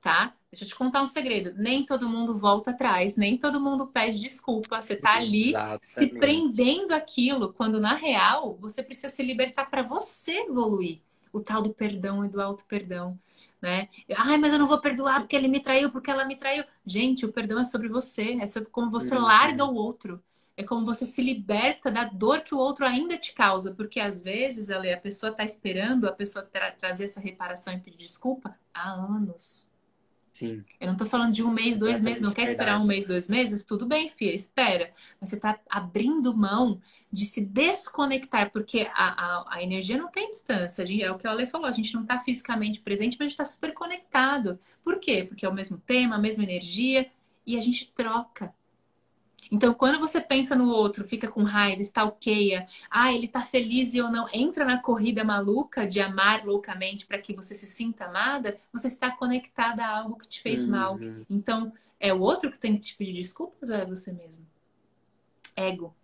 [0.00, 0.34] tá?
[0.50, 1.54] Deixa eu te contar um segredo.
[1.56, 4.82] Nem todo mundo volta atrás, nem todo mundo pede desculpa.
[4.82, 5.86] Você tá ali Exatamente.
[5.86, 11.00] se prendendo aquilo, quando na real você precisa se libertar para você evoluir.
[11.32, 13.18] O tal do perdão e do auto perdão
[13.62, 13.88] né?
[14.16, 16.64] Ai, mas eu não vou perdoar porque ele me traiu, porque ela me traiu.
[16.84, 19.22] Gente, o perdão é sobre você, é sobre como você uhum.
[19.22, 20.20] larga o outro.
[20.56, 24.22] É como você se liberta da dor que o outro ainda te causa, porque às
[24.22, 28.54] vezes Ale, a pessoa está esperando a pessoa tra trazer essa reparação e pedir desculpa
[28.74, 29.70] há anos.
[30.42, 30.64] Sim.
[30.80, 32.20] Eu não tô falando de um mês, dois meses.
[32.20, 33.64] Não quer esperar um mês, dois meses?
[33.64, 34.92] Tudo bem, filha, espera.
[35.20, 36.80] Mas você tá abrindo mão
[37.12, 40.82] de se desconectar, porque a, a, a energia não tem distância.
[40.82, 43.36] É o que o Ale falou, a gente não tá fisicamente presente, mas a gente
[43.36, 44.58] tá super conectado.
[44.82, 45.24] Por quê?
[45.28, 47.08] Porque é o mesmo tema, a mesma energia,
[47.46, 48.52] e a gente troca.
[49.52, 53.98] Então, quando você pensa no outro, fica com raiva, stalkeia, ah, ele tá feliz e
[53.98, 58.58] eu não, entra na corrida maluca de amar loucamente para que você se sinta amada,
[58.72, 60.70] você está conectada a algo que te fez uhum.
[60.70, 60.98] mal.
[61.28, 64.42] Então, é o outro que tem que te pedir desculpas ou é você mesmo?
[65.54, 65.94] Ego.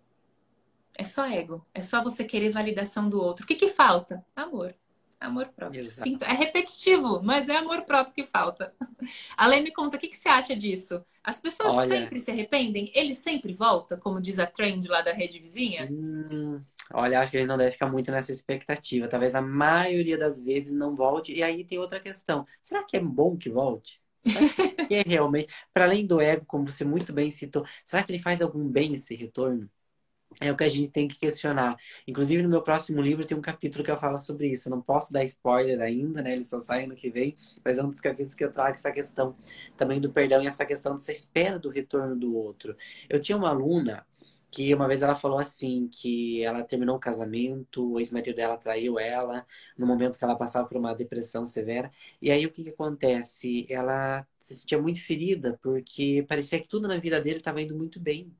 [0.95, 1.65] É só ego.
[1.73, 3.45] É só você querer validação do outro.
[3.45, 4.23] O que, que falta?
[4.35, 4.75] Amor.
[5.19, 5.91] Amor próprio.
[5.91, 8.73] Sim, é repetitivo, mas é amor próprio que falta.
[9.35, 11.03] Além me conta, o que, que você acha disso?
[11.21, 11.89] As pessoas Olha...
[11.89, 12.89] sempre se arrependem?
[12.95, 15.89] Ele sempre volta, como diz a trend lá da rede vizinha?
[15.91, 16.61] Hum,
[16.93, 19.09] olha, acho que ele não deve ficar muito nessa expectativa.
[19.09, 21.33] Talvez a maioria das vezes não volte.
[21.33, 22.45] E aí tem outra questão.
[22.63, 24.01] Será que é bom que volte?
[24.25, 28.11] Será que é realmente, para além do ego, como você muito bem citou, será que
[28.11, 29.69] ele faz algum bem esse retorno?
[30.41, 31.75] É o que a gente tem que questionar.
[32.07, 34.69] Inclusive, no meu próximo livro tem um capítulo que eu falo sobre isso.
[34.69, 36.33] Eu não posso dar spoiler ainda, né?
[36.33, 38.91] Ele só sai no que vem, mas é um dos capítulos que eu trago essa
[38.91, 39.35] questão
[39.77, 42.75] também do perdão e essa questão dessa espera do retorno do outro.
[43.09, 44.05] Eu tinha uma aluna
[44.51, 48.97] que uma vez ela falou assim que ela terminou o casamento, o ex-marido dela traiu
[48.97, 49.45] ela
[49.77, 51.91] no momento que ela passava por uma depressão severa.
[52.21, 53.65] E aí o que, que acontece?
[53.69, 57.99] Ela se sentia muito ferida porque parecia que tudo na vida dele estava indo muito
[57.99, 58.33] bem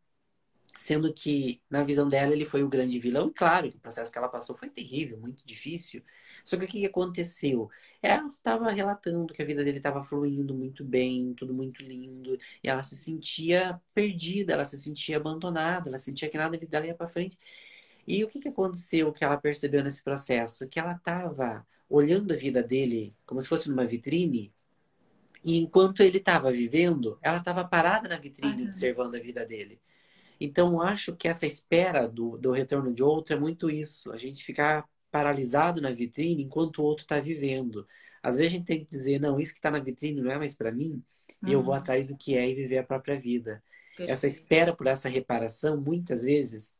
[0.80, 3.28] sendo que na visão dela ele foi o grande vilão.
[3.28, 6.02] E claro que o processo que ela passou foi terrível, muito difícil.
[6.46, 7.70] Só que o que aconteceu?
[8.02, 12.70] Ela estava relatando que a vida dele estava fluindo muito bem, tudo muito lindo, e
[12.70, 16.88] ela se sentia perdida, ela se sentia abandonada, ela sentia que nada da vida dela
[16.88, 17.38] ia para frente.
[18.08, 20.66] E o que, que aconteceu que ela percebeu nesse processo?
[20.70, 24.54] Que ela estava olhando a vida dele como se fosse numa vitrine,
[25.44, 28.68] e enquanto ele estava vivendo, ela estava parada na vitrine uhum.
[28.68, 29.82] observando a vida dele.
[30.40, 34.12] Então, acho que essa espera do, do retorno de outro é muito isso.
[34.12, 37.88] A gente ficar paralisado na vitrine enquanto o outro está vivendo.
[38.22, 40.38] Às vezes a gente tem que dizer, não, isso que está na vitrine não é
[40.38, 41.02] mais para mim,
[41.42, 41.50] uhum.
[41.50, 41.80] e eu vou uhum.
[41.80, 43.64] atrás do que é e viver a própria vida.
[43.90, 44.12] Perfeito.
[44.12, 46.76] Essa espera por essa reparação, muitas vezes,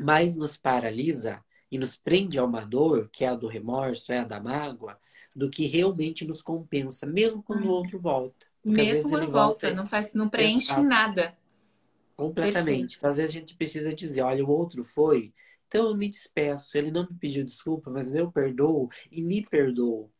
[0.00, 4.18] mais nos paralisa e nos prende a uma dor, que é a do remorso, é
[4.18, 4.98] a da mágoa,
[5.34, 7.70] do que realmente nos compensa, mesmo quando uhum.
[7.70, 8.46] o outro volta.
[8.62, 10.82] Porque mesmo quando volta, volta, não faz, não preenche Exato.
[10.82, 11.36] nada.
[12.16, 12.96] Completamente.
[12.96, 15.32] Então, às vezes a gente precisa dizer, olha, o outro foi,
[15.66, 16.76] então eu me despeço.
[16.76, 20.10] Ele não me pediu desculpa, mas eu perdoo e me perdoo.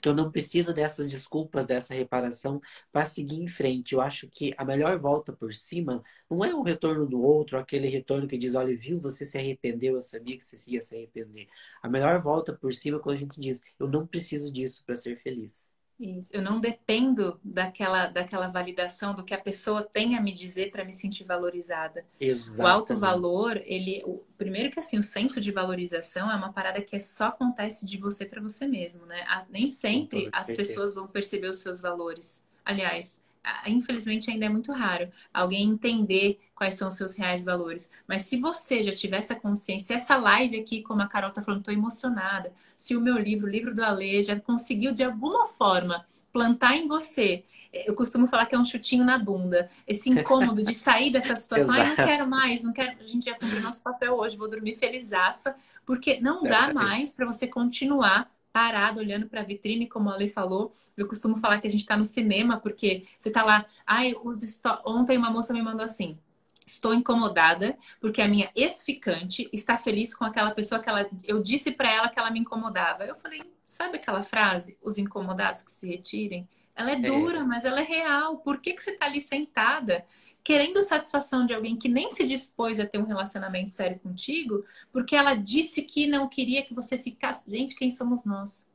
[0.00, 2.60] Que eu não preciso dessas desculpas, dessa reparação
[2.92, 3.94] para seguir em frente.
[3.94, 7.88] Eu acho que a melhor volta por cima não é o retorno do outro, aquele
[7.88, 11.48] retorno que diz, olha, viu, você se arrependeu, eu sabia que você ia se arrepender.
[11.82, 14.94] A melhor volta por cima é quando a gente diz, eu não preciso disso para
[14.94, 15.73] ser feliz.
[15.98, 16.30] Isso.
[16.34, 20.84] Eu não dependo daquela, daquela validação do que a pessoa tem a me dizer para
[20.84, 22.04] me sentir valorizada.
[22.18, 22.62] Exatamente.
[22.62, 26.82] O alto valor, ele, o, primeiro que assim, o senso de valorização é uma parada
[26.82, 29.22] que só acontece de você para você mesmo, né?
[29.28, 32.44] A, nem sempre as pessoas vão perceber os seus valores.
[32.64, 33.22] Aliás,
[33.66, 37.90] infelizmente ainda é muito raro alguém entender quais são os seus reais valores.
[38.06, 41.60] Mas se você já tiver essa consciência, essa live aqui, como a Carol tá falando,
[41.60, 42.52] estou emocionada.
[42.76, 46.88] Se o meu livro, o livro do Ale, já conseguiu de alguma forma plantar em
[46.88, 47.44] você.
[47.72, 49.68] Eu costumo falar que é um chutinho na bunda.
[49.86, 51.74] Esse incômodo de sair dessa situação.
[51.74, 52.98] Ai, não quero mais, não quero.
[53.00, 55.54] A gente já cumpriu nosso papel hoje, vou dormir felizaça,
[55.86, 60.28] porque não dá mais para você continuar parado olhando para a vitrine, como a Lei
[60.28, 60.70] falou.
[60.96, 63.66] Eu costumo falar que a gente está no cinema, porque você está lá.
[63.84, 66.16] Ai, os ontem uma moça me mandou assim.
[66.64, 71.72] Estou incomodada porque a minha ex-ficante está feliz com aquela pessoa que ela, eu disse
[71.72, 73.04] para ela que ela me incomodava.
[73.04, 74.78] Eu falei, sabe aquela frase?
[74.80, 76.48] Os incomodados que se retirem.
[76.76, 77.00] Ela é, é.
[77.00, 77.42] dura, é.
[77.42, 78.38] mas ela é real.
[78.38, 80.06] Por que, que você está ali sentada
[80.44, 85.16] querendo satisfação de alguém que nem se dispôs a ter um relacionamento sério contigo, porque
[85.16, 87.42] ela disse que não queria que você ficasse.
[87.50, 88.70] Gente, quem somos nós?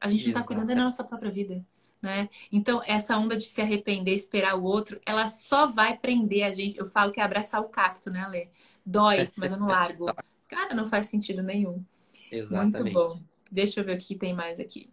[0.00, 1.62] A gente não está cuidando da nossa própria vida.
[2.00, 2.28] Né?
[2.50, 6.76] Então, essa onda de se arrepender, esperar o outro, ela só vai prender a gente.
[6.76, 8.48] Eu falo que é abraçar o cacto, né, Alê?
[8.84, 10.06] Dói, mas eu não largo.
[10.48, 11.84] Cara, não faz sentido nenhum.
[12.30, 12.92] Exatamente.
[12.94, 13.22] Muito bom.
[13.50, 14.90] Deixa eu ver o que tem mais aqui.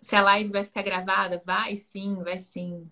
[0.00, 1.42] Se a live vai ficar gravada?
[1.44, 2.88] Vai sim, vai sim.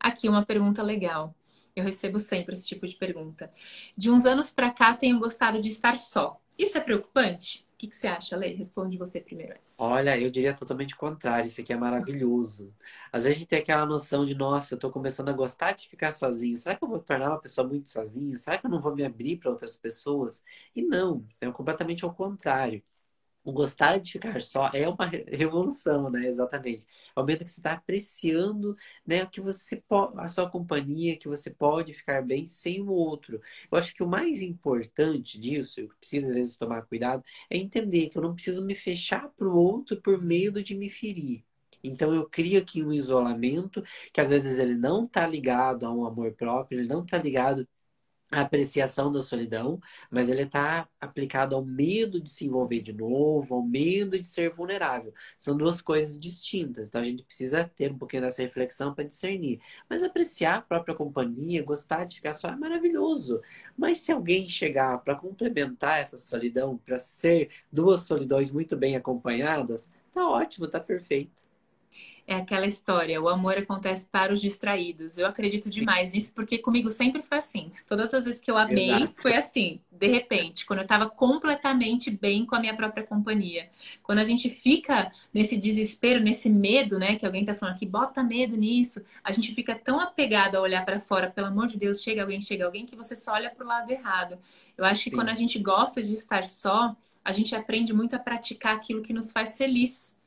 [0.00, 1.34] Aqui uma pergunta legal.
[1.78, 3.52] Eu recebo sempre esse tipo de pergunta.
[3.96, 6.40] De uns anos para cá, tenho gostado de estar só.
[6.58, 7.64] Isso é preocupante?
[7.74, 8.52] O que, que você acha, Lei?
[8.52, 9.54] Responde você primeiro.
[9.78, 11.46] Olha, eu diria totalmente o contrário.
[11.46, 12.74] Isso aqui é maravilhoso.
[13.12, 15.88] Às vezes a gente tem aquela noção de, nossa, eu tô começando a gostar de
[15.88, 16.58] ficar sozinho.
[16.58, 18.36] Será que eu vou tornar uma pessoa muito sozinha?
[18.36, 20.42] Será que eu não vou me abrir para outras pessoas?
[20.74, 22.82] E não, é completamente ao contrário
[23.44, 26.26] o gostar de ficar só é uma revolução, né?
[26.26, 26.86] Exatamente.
[27.16, 28.76] É o momento que você está apreciando,
[29.06, 29.82] né, que você
[30.16, 33.40] a sua companhia, que você pode ficar bem sem o outro.
[33.70, 38.08] Eu acho que o mais importante disso, eu preciso às vezes tomar cuidado, é entender
[38.10, 41.44] que eu não preciso me fechar para o outro por medo de me ferir.
[41.82, 43.82] Então eu crio aqui um isolamento
[44.12, 47.66] que às vezes ele não está ligado a um amor próprio, ele não está ligado
[48.30, 53.54] a apreciação da solidão, mas ele está aplicado ao medo de se envolver de novo,
[53.54, 55.14] ao medo de ser vulnerável.
[55.38, 59.60] São duas coisas distintas, então a gente precisa ter um pouquinho dessa reflexão para discernir.
[59.88, 63.40] Mas apreciar a própria companhia, gostar de ficar só é maravilhoso.
[63.76, 69.90] Mas se alguém chegar para complementar essa solidão, para ser duas solidões muito bem acompanhadas,
[70.12, 71.47] tá ótimo, tá perfeito
[72.28, 75.16] é aquela história, o amor acontece para os distraídos.
[75.16, 77.72] Eu acredito demais nisso, porque comigo sempre foi assim.
[77.86, 79.22] Todas as vezes que eu amei, Exato.
[79.22, 83.70] foi assim, de repente, quando eu estava completamente bem com a minha própria companhia.
[84.02, 88.22] Quando a gente fica nesse desespero, nesse medo, né, que alguém está falando aqui, bota
[88.22, 92.02] medo nisso, a gente fica tão apegado a olhar para fora, pelo amor de Deus,
[92.02, 94.38] chega alguém, chega alguém, que você só olha para o lado errado.
[94.76, 95.16] Eu acho que Sim.
[95.16, 99.14] quando a gente gosta de estar só, a gente aprende muito a praticar aquilo que
[99.14, 100.17] nos faz feliz.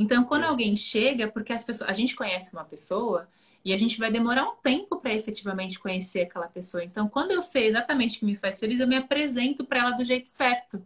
[0.00, 3.28] Então, quando alguém chega, porque as pessoas, a gente conhece uma pessoa
[3.62, 6.82] e a gente vai demorar um tempo para efetivamente conhecer aquela pessoa.
[6.82, 9.90] Então, quando eu sei exatamente o que me faz feliz, eu me apresento para ela
[9.90, 10.82] do jeito certo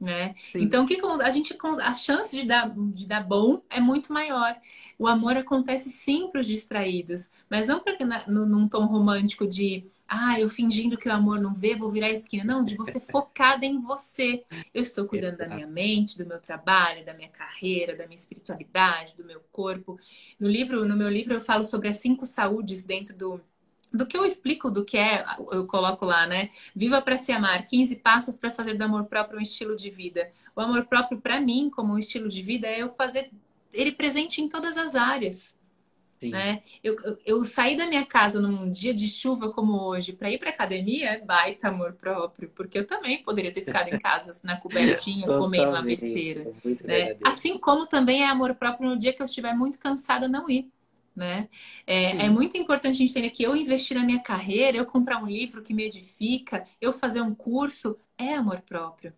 [0.00, 0.34] né?
[0.42, 0.62] Sim.
[0.62, 4.56] Então, o que a gente a chance de dar, de dar bom é muito maior.
[4.98, 9.86] O amor acontece sim para os distraídos, mas não porque no, num tom romântico de
[10.08, 12.44] ah, eu fingindo que o amor não vê, vou virar a esquina.
[12.44, 14.44] Não, de você focada em você.
[14.72, 19.16] Eu estou cuidando da minha mente, do meu trabalho, da minha carreira, da minha espiritualidade,
[19.16, 19.98] do meu corpo.
[20.38, 23.40] No livro, no meu livro eu falo sobre as cinco saúdes dentro do
[23.96, 26.50] do que eu explico do que é, eu coloco lá, né?
[26.74, 30.30] Viva para se amar, 15 passos para fazer do amor próprio um estilo de vida.
[30.54, 33.30] O amor próprio para mim, como um estilo de vida, é eu fazer
[33.72, 35.56] ele presente em todas as áreas.
[36.18, 36.30] Sim.
[36.30, 36.62] Né?
[36.82, 40.38] Eu, eu, eu saí da minha casa num dia de chuva como hoje para ir
[40.38, 44.56] para academia é baita amor próprio, porque eu também poderia ter ficado em casa na
[44.56, 46.50] cobertinha comendo uma besteira.
[46.84, 47.16] Né?
[47.22, 50.70] Assim como também é amor próprio no dia que eu estiver muito cansada não ir
[51.16, 51.48] né?
[51.86, 55.22] É, é, muito importante a gente entender que eu investir na minha carreira, eu comprar
[55.22, 59.12] um livro que me edifica, eu fazer um curso, é amor próprio.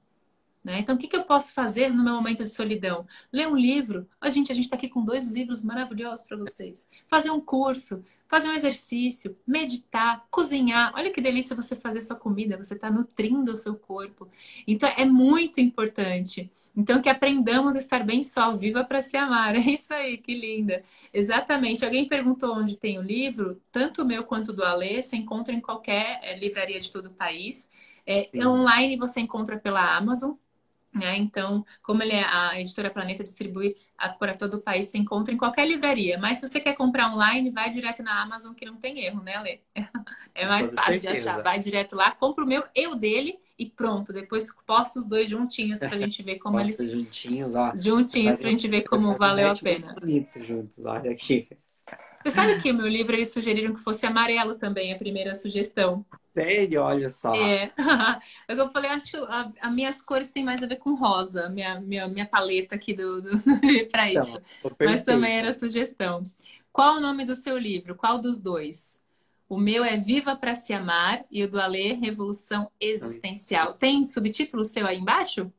[0.68, 0.80] Né?
[0.80, 3.06] Então, o que, que eu posso fazer no meu momento de solidão?
[3.32, 4.06] Ler um livro.
[4.22, 6.86] Oh, gente, a gente está aqui com dois livros maravilhosos para vocês.
[7.08, 10.92] Fazer um curso, fazer um exercício, meditar, cozinhar.
[10.94, 14.28] Olha que delícia você fazer sua comida, você está nutrindo o seu corpo.
[14.66, 16.50] Então, é muito importante.
[16.76, 19.56] Então, que aprendamos a estar bem só, viva para se amar.
[19.68, 20.82] É isso aí, que linda.
[21.14, 21.82] Exatamente.
[21.82, 25.60] Alguém perguntou onde tem o livro, tanto o meu quanto do Alê, você encontra em
[25.62, 27.70] qualquer é, livraria de todo o país.
[28.10, 30.32] É, online você encontra pela Amazon,
[30.95, 31.16] né?
[31.16, 33.76] Então, como ele é a editora Planeta distribui
[34.18, 36.18] para todo o país, você encontra em qualquer livraria.
[36.18, 39.41] Mas se você quer comprar online, vai direto na Amazon, que não tem erro, né,
[39.41, 39.61] Lê?
[40.34, 41.43] É mais fácil de achar.
[41.43, 44.12] Vai direto lá, compra o meu, eu dele e pronto.
[44.12, 46.91] Depois posta os dois juntinhos para a gente ver como eles.
[46.91, 47.72] Juntinhos, ó.
[47.76, 49.95] Juntinhos para a gente ver como valeu a pena.
[49.95, 51.49] Bonito juntos, olha aqui.
[52.22, 56.04] Você sabe que o meu livro eles sugeriram que fosse amarelo também, a primeira sugestão.
[56.34, 56.82] Sério?
[56.82, 57.34] Olha só.
[57.34, 57.72] É.
[58.48, 59.16] Eu falei, acho que
[59.60, 63.22] as minhas cores têm mais a ver com rosa, minha, minha, minha paleta aqui do,
[63.22, 63.30] do
[63.90, 64.42] para então, isso.
[64.64, 66.22] Então, Mas também era sugestão.
[66.72, 67.94] Qual o nome do seu livro?
[67.94, 69.00] Qual dos dois?
[69.48, 73.74] O meu é Viva para se amar e o do Alê Revolução Existencial.
[73.74, 75.50] Tem subtítulo seu aí embaixo?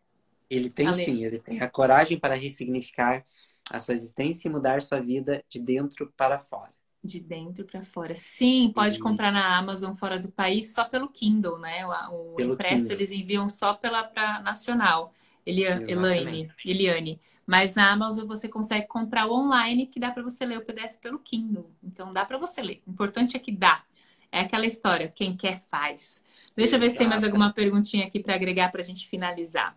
[0.49, 1.03] Ele tem Ale.
[1.03, 3.24] sim, ele tem a coragem para ressignificar
[3.72, 6.72] a sua existência e mudar sua vida de dentro para fora.
[7.03, 8.13] De dentro para fora.
[8.13, 11.86] Sim, pode comprar na Amazon fora do país só pelo Kindle, né?
[12.09, 12.97] O, o impresso Kindle.
[12.97, 15.13] eles enviam só pela pra nacional.
[15.45, 17.20] Eliane, Eliane.
[17.45, 21.17] Mas na Amazon você consegue comprar online que dá para você ler o PDF pelo
[21.17, 21.72] Kindle.
[21.82, 22.82] Então dá para você ler.
[22.86, 23.84] O importante é que dá.
[24.32, 26.24] É aquela história, quem quer faz.
[26.55, 29.76] Deixa eu ver se tem mais alguma perguntinha aqui para agregar para a gente finalizar.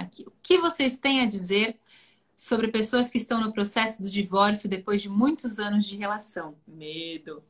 [0.00, 0.24] Aqui.
[0.26, 1.78] O que vocês têm a dizer
[2.36, 6.56] sobre pessoas que estão no processo do divórcio depois de muitos anos de relação?
[6.66, 7.42] Medo.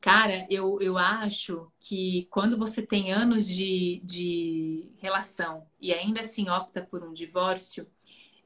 [0.00, 6.48] Cara, eu, eu acho que quando você tem anos de, de relação e ainda assim
[6.48, 7.86] opta por um divórcio,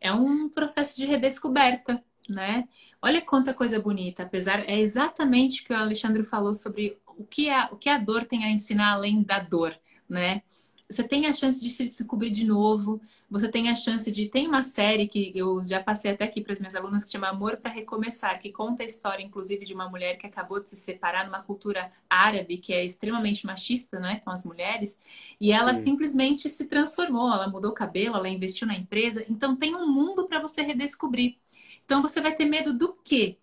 [0.01, 2.69] é um processo de redescoberta, né?
[3.01, 7.49] Olha quanta coisa bonita, apesar é exatamente o que o Alexandre falou sobre o que
[7.49, 9.75] a, o que a dor tem a ensinar além da dor,
[10.09, 10.43] né?
[10.89, 14.29] Você tem a chance de se descobrir de novo, você tem a chance de.
[14.29, 17.29] Tem uma série que eu já passei até aqui para as minhas alunas que chama
[17.29, 20.77] Amor para Recomeçar, que conta a história, inclusive, de uma mulher que acabou de se
[20.77, 25.01] separar numa cultura árabe que é extremamente machista, né, com as mulheres,
[25.41, 25.83] e ela Sim.
[25.83, 27.33] simplesmente se transformou.
[27.33, 29.25] Ela mudou o cabelo, ela investiu na empresa.
[29.29, 31.37] Então, tem um mundo para você redescobrir.
[31.85, 33.39] Então, você vai ter medo do quê?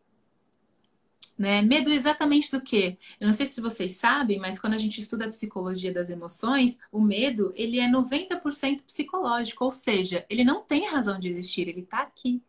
[1.38, 1.62] Né?
[1.62, 2.98] Medo exatamente do quê?
[3.20, 6.80] Eu não sei se vocês sabem, mas quando a gente estuda a psicologia das emoções,
[6.92, 11.82] o medo ele é 90% psicológico, ou seja, ele não tem razão de existir, ele
[11.82, 12.42] está aqui.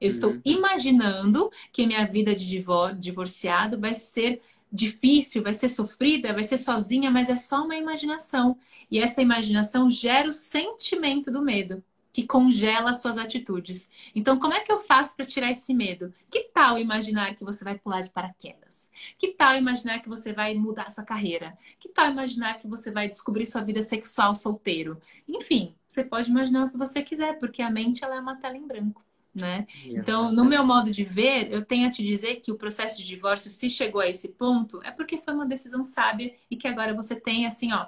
[0.00, 0.40] Eu estou uhum.
[0.44, 4.40] imaginando que minha vida de divor divorciado vai ser
[4.70, 8.56] difícil, vai ser sofrida, vai ser sozinha, mas é só uma imaginação.
[8.90, 11.82] E essa imaginação gera o sentimento do medo
[12.18, 13.88] que congela suas atitudes.
[14.12, 16.12] Então, como é que eu faço para tirar esse medo?
[16.28, 18.90] Que tal imaginar que você vai pular de paraquedas?
[19.16, 21.56] Que tal imaginar que você vai mudar sua carreira?
[21.78, 25.00] Que tal imaginar que você vai descobrir sua vida sexual solteiro?
[25.28, 28.56] Enfim, você pode imaginar o que você quiser, porque a mente ela é uma tela
[28.56, 29.04] em branco.
[29.32, 29.68] Né?
[29.84, 33.06] Então, no meu modo de ver, eu tenho a te dizer que o processo de
[33.06, 36.92] divórcio, se chegou a esse ponto, é porque foi uma decisão sábia e que agora
[36.92, 37.86] você tem, assim, ó,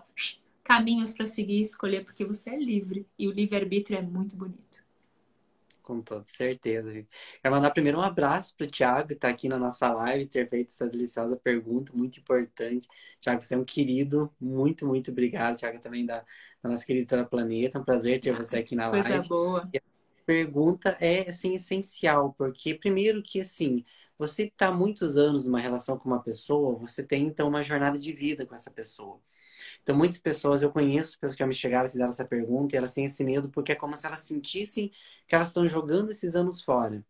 [0.71, 3.05] caminhos para seguir e escolher, porque você é livre.
[3.19, 4.85] E o livre-arbítrio é muito bonito.
[5.83, 6.93] Com toda certeza.
[7.43, 10.49] Quero mandar primeiro um abraço para o Thiago, que está aqui na nossa live, ter
[10.49, 12.87] feito essa deliciosa pergunta, muito importante.
[13.21, 14.33] Thiago, você é um querido.
[14.41, 15.57] Muito, muito obrigado.
[15.57, 16.25] Thiago também da,
[16.63, 17.77] da nossa querida Planeta.
[17.77, 19.09] É um prazer ter você aqui na live.
[19.09, 19.69] Coisa boa.
[19.75, 19.83] E a
[20.25, 23.85] pergunta é, assim, essencial, porque primeiro que, assim,
[24.17, 28.13] você está muitos anos numa relação com uma pessoa, você tem, então, uma jornada de
[28.13, 29.21] vida com essa pessoa.
[29.83, 32.79] Então, muitas pessoas, eu conheço pessoas que já me chegaram e fizeram essa pergunta, e
[32.79, 34.91] elas têm esse medo porque é como se elas sentissem
[35.27, 37.05] que elas estão jogando esses anos fora.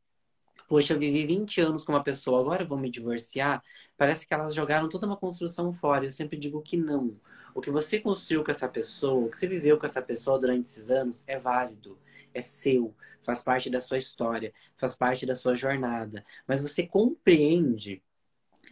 [0.68, 3.60] Poxa, eu vivi 20 anos com uma pessoa, agora eu vou me divorciar.
[3.96, 6.04] Parece que elas jogaram toda uma construção fora.
[6.04, 7.16] Eu sempre digo que não.
[7.54, 10.66] O que você construiu com essa pessoa, o que você viveu com essa pessoa durante
[10.66, 11.98] esses anos é válido,
[12.32, 16.24] é seu, faz parte da sua história, faz parte da sua jornada.
[16.46, 18.00] Mas você compreende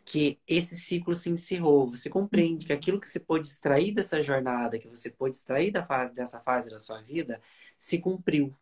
[0.09, 1.91] que esse ciclo se encerrou.
[1.91, 5.85] Você compreende que aquilo que você pôde extrair dessa jornada, que você pôde extrair da
[5.85, 7.43] fase, dessa fase da sua vida,
[7.77, 8.57] se cumpriu.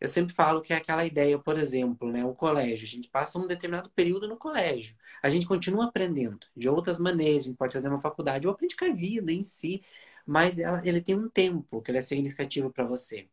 [0.00, 2.86] Eu sempre falo que é aquela ideia, por exemplo, né, o colégio.
[2.86, 4.96] A gente passa um determinado período no colégio.
[5.22, 7.44] A gente continua aprendendo de outras maneiras.
[7.44, 9.82] A gente pode fazer uma faculdade ou aprende com a vida em si,
[10.26, 13.28] mas ela, ele tem um tempo que ele é significativo para você.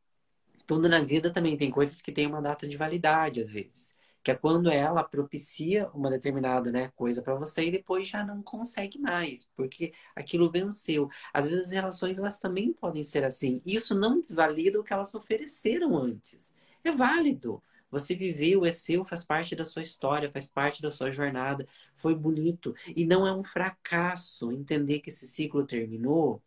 [0.67, 3.95] Tudo na vida também tem coisas que têm uma data de validade, às vezes
[4.25, 8.41] que é quando ela propicia uma determinada né, coisa para você e depois já não
[8.41, 11.07] consegue mais, porque aquilo venceu.
[11.31, 13.61] Às vezes as relações elas também podem ser assim.
[13.63, 16.55] Isso não desvalida o que elas ofereceram antes.
[16.83, 17.61] É válido.
[17.91, 22.15] Você viveu, é seu, faz parte da sua história, faz parte da sua jornada, foi
[22.15, 22.73] bonito.
[22.95, 26.41] E não é um fracasso entender que esse ciclo terminou,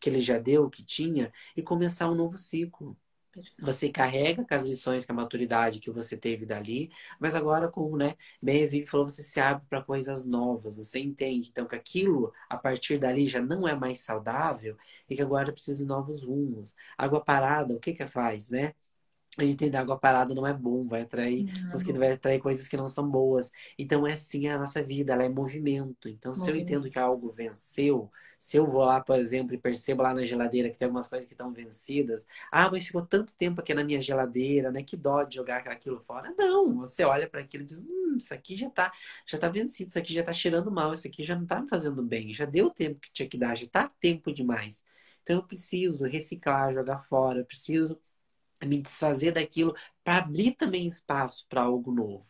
[0.00, 2.96] que ele já deu o que tinha, e começar um novo ciclo.
[3.60, 7.96] Você carrega com as lições, com a maturidade que você teve dali, mas agora, como
[7.96, 12.32] né, bem Vivi falou, você se abre para coisas novas, você entende então que aquilo,
[12.48, 14.76] a partir dali, já não é mais saudável
[15.08, 16.74] e que agora precisa de novos rumos.
[16.96, 18.74] Água parada, o que que faz, né?
[19.38, 22.76] A gente entender água parada não é bom, vai atrair mosquito, vai atrair coisas que
[22.76, 23.52] não são boas.
[23.78, 26.08] Então é assim a nossa vida, ela é movimento.
[26.08, 26.44] Então, movimento.
[26.44, 30.12] se eu entendo que algo venceu, se eu vou lá, por exemplo, e percebo lá
[30.12, 33.72] na geladeira que tem algumas coisas que estão vencidas, ah, mas ficou tanto tempo aqui
[33.72, 34.82] na minha geladeira, né?
[34.82, 36.34] Que dó de jogar aquilo fora.
[36.36, 38.92] Não, você olha para aquilo e diz, hum, isso aqui já tá,
[39.26, 41.68] já tá vencido, isso aqui já tá cheirando mal, isso aqui já não tá me
[41.68, 44.84] fazendo bem, já deu o tempo que tinha que dar, já tá tempo demais.
[45.22, 47.98] Então eu preciso reciclar, jogar fora, eu preciso
[48.66, 49.74] me desfazer daquilo
[50.04, 52.26] para abrir também espaço para algo novo.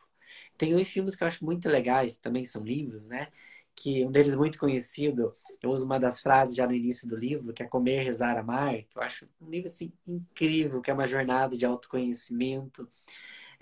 [0.57, 3.29] Tem dois filmes que eu acho muito legais, também são livros, né?
[3.81, 7.53] que um deles muito conhecido, eu uso uma das frases já no início do livro,
[7.53, 11.07] que é comer, rezar, amar, que eu acho um livro assim incrível, que é uma
[11.07, 12.89] jornada de autoconhecimento.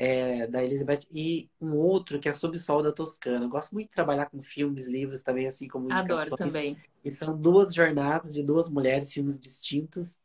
[0.01, 3.47] É, da Elizabeth, e um outro que é Sob o Sol da Toscana.
[3.47, 6.33] Eu gosto muito de trabalhar com filmes, livros também, assim como indicações.
[6.33, 6.77] Adoro também.
[7.05, 10.21] E são duas jornadas de duas mulheres, filmes distintos,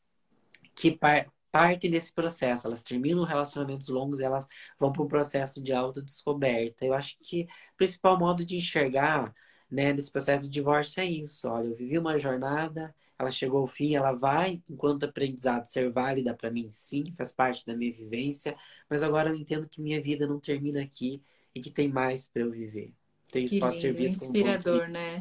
[0.76, 2.66] que par partem desse processo.
[2.68, 4.48] Elas terminam relacionamentos longos elas
[4.80, 6.84] vão para um processo de autodescoberta.
[6.86, 7.44] Eu acho que
[7.74, 9.32] o principal modo de enxergar
[9.70, 11.48] né, nesse processo de divórcio é isso.
[11.48, 16.36] Olha, eu vivi uma jornada, ela chegou ao fim, ela vai, enquanto aprendizado, ser válida
[16.36, 18.56] para mim, sim, faz parte da minha vivência,
[18.90, 21.24] mas agora eu entendo que minha vida não termina aqui
[21.54, 22.94] e que tem mais para eu viver.
[23.34, 25.20] Tem, que pode lindo, servir inspirador, né?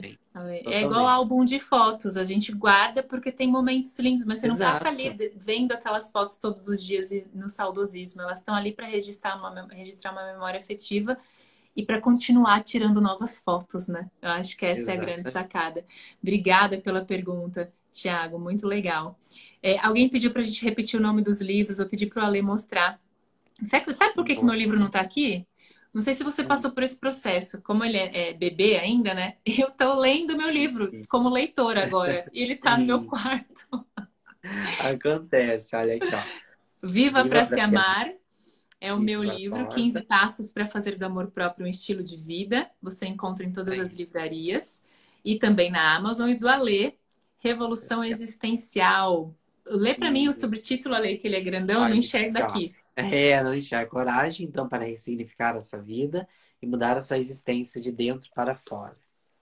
[0.66, 4.55] É igual álbum de fotos, a gente guarda porque tem momentos lindos, mas você não
[4.55, 4.84] Exato.
[4.84, 8.20] passa ali vendo aquelas fotos todos os dias no saudosismo.
[8.20, 11.16] Elas estão ali para registrar uma, registrar uma memória afetiva
[11.74, 14.10] e para continuar tirando novas fotos, né?
[14.20, 14.98] Eu acho que essa Exato.
[14.98, 15.84] é a grande sacada.
[16.22, 19.18] Obrigada pela pergunta, Tiago, muito legal.
[19.62, 22.26] É, alguém pediu para a gente repetir o nome dos livros, eu pedi para o
[22.26, 23.01] Ale mostrar.
[23.62, 25.47] Sabe, sabe por que, que meu livro não está aqui?
[25.93, 27.60] Não sei se você passou por esse processo.
[27.62, 29.36] Como ele é, é bebê ainda, né?
[29.44, 32.24] Eu estou lendo meu livro como leitora agora.
[32.32, 33.69] E ele está no meu quarto.
[34.81, 36.43] Acontece, olha aqui, ó.
[36.82, 38.10] Viva, Viva para se amar.
[38.81, 42.69] É o meu livro, 15 Passos para Fazer do Amor Próprio um Estilo de Vida.
[42.82, 44.82] Você encontra em todas as livrarias
[45.24, 46.94] e também na Amazon e do Alê,
[47.39, 49.32] Revolução Existencial.
[49.64, 52.74] Lê para mim o subtítulo, Alê, que ele é grandão, não enxerga daqui.
[52.94, 53.90] É, não enxerga.
[53.90, 56.27] Coragem, então, para ressignificar a sua vida
[56.60, 58.97] e mudar a sua existência de dentro para fora.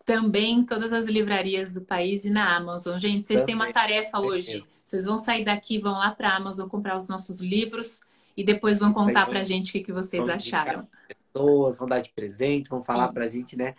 [0.05, 2.98] Também em todas as livrarias do país e na Amazon.
[2.98, 3.55] Gente, vocês Também.
[3.56, 4.64] têm uma tarefa hoje.
[4.85, 8.01] Vocês vão sair daqui, vão lá para a Amazon comprar os nossos livros
[8.36, 10.89] e depois vão contar pra gente o que, que vocês acharam.
[11.32, 13.14] Pessoas, vão dar de presente, vão falar Isso.
[13.14, 13.74] pra gente, né?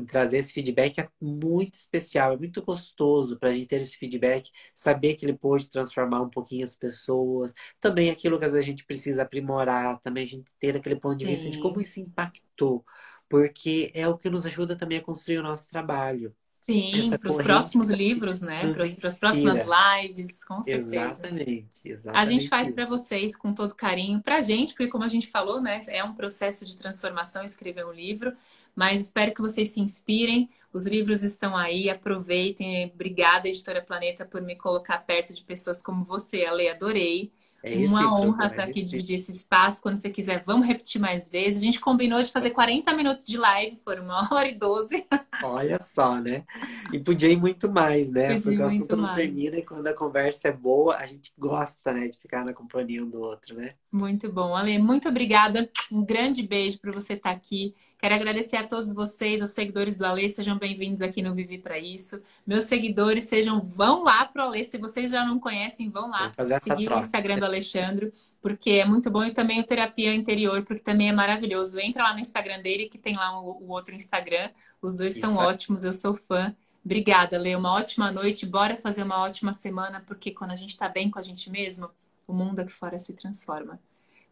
[0.00, 4.50] Trazer esse feedback é muito especial, é muito gostoso para a gente ter esse feedback,
[4.74, 7.54] saber que ele pode transformar um pouquinho as pessoas.
[7.80, 11.16] Também aquilo que às vezes a gente precisa aprimorar, também a gente ter aquele ponto
[11.16, 11.30] de Sim.
[11.30, 12.84] vista de como isso impactou,
[13.28, 16.34] porque é o que nos ajuda também a construir o nosso trabalho.
[16.68, 18.72] Sim, para os próximos livros, né?
[18.72, 20.96] Para as próximas lives, com certeza.
[20.96, 22.18] Exatamente, exatamente.
[22.18, 25.26] A gente faz para vocês com todo carinho, para a gente, porque como a gente
[25.26, 25.82] falou, né?
[25.86, 28.34] É um processo de transformação escrever um livro,
[28.74, 30.48] mas espero que vocês se inspirem.
[30.72, 32.90] Os livros estão aí, aproveitem.
[32.94, 37.30] Obrigada, Editora Planeta, por me colocar perto de pessoas como você, Ale, adorei.
[37.64, 39.80] É uma honra estar aqui dividir esse espaço.
[39.80, 41.62] Quando você quiser, vamos repetir mais vezes.
[41.62, 45.06] A gente combinou de fazer 40 minutos de live, foram uma hora e 12.
[45.42, 46.44] Olha só, né?
[46.92, 48.34] E podia ir muito mais, né?
[48.34, 51.94] Podia Porque o assunto não termina e quando a conversa é boa, a gente gosta,
[51.94, 53.74] né, de ficar na companhia um do outro, né?
[53.90, 54.54] Muito bom.
[54.54, 55.70] Ale, muito obrigada.
[55.90, 57.74] Um grande beijo para você estar aqui.
[58.04, 61.78] Quero agradecer a todos vocês, os seguidores do Alê, sejam bem-vindos aqui no Vivi para
[61.78, 62.20] isso.
[62.46, 66.84] Meus seguidores, sejam, vão lá pro Alê, se vocês já não conhecem, vão lá seguir
[66.84, 67.00] troca.
[67.00, 68.12] o Instagram do Alexandre,
[68.42, 71.80] porque é muito bom e também o Terapia Interior, porque também é maravilhoso.
[71.80, 74.50] Entra lá no Instagram dele, que tem lá o, o outro Instagram.
[74.82, 75.46] Os dois isso são é.
[75.46, 76.54] ótimos, eu sou fã.
[76.84, 77.56] Obrigada, Lê.
[77.56, 78.44] Uma ótima noite.
[78.44, 81.88] Bora fazer uma ótima semana, porque quando a gente está bem com a gente mesmo,
[82.26, 83.80] o mundo aqui fora se transforma.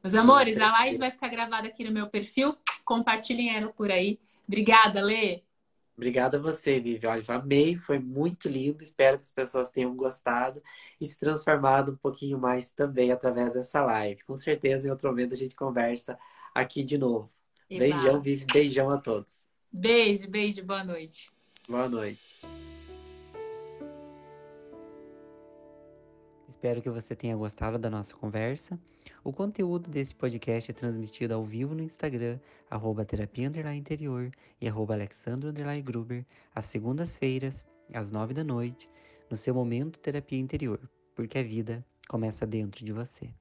[0.02, 2.56] Meus amores, a live vai ficar gravada aqui no meu perfil.
[2.84, 4.18] Compartilhem ela por aí.
[4.46, 5.42] Obrigada, Lê.
[5.96, 7.06] Obrigada a você, Vivi.
[7.06, 8.82] Olha, amei, foi muito lindo.
[8.82, 10.60] Espero que as pessoas tenham gostado
[11.00, 14.24] e se transformado um pouquinho mais também através dessa live.
[14.24, 16.18] Com certeza, em outro momento a gente conversa
[16.52, 17.30] aqui de novo.
[17.70, 17.80] Eba.
[17.80, 18.44] Beijão, Vivi.
[18.52, 19.46] Beijão a todos.
[19.72, 20.64] Beijo, beijo.
[20.64, 21.30] Boa noite.
[21.68, 22.71] Boa noite.
[26.52, 28.78] Espero que você tenha gostado da nossa conversa.
[29.24, 32.38] O conteúdo desse podcast é transmitido ao vivo no Instagram,
[32.70, 34.30] arroba terapia interior
[34.60, 35.50] e arroba alexandro
[35.82, 37.64] gruber, às segundas-feiras,
[37.94, 38.86] às nove da noite,
[39.30, 40.78] no seu momento terapia interior,
[41.14, 43.32] porque a vida começa dentro de você.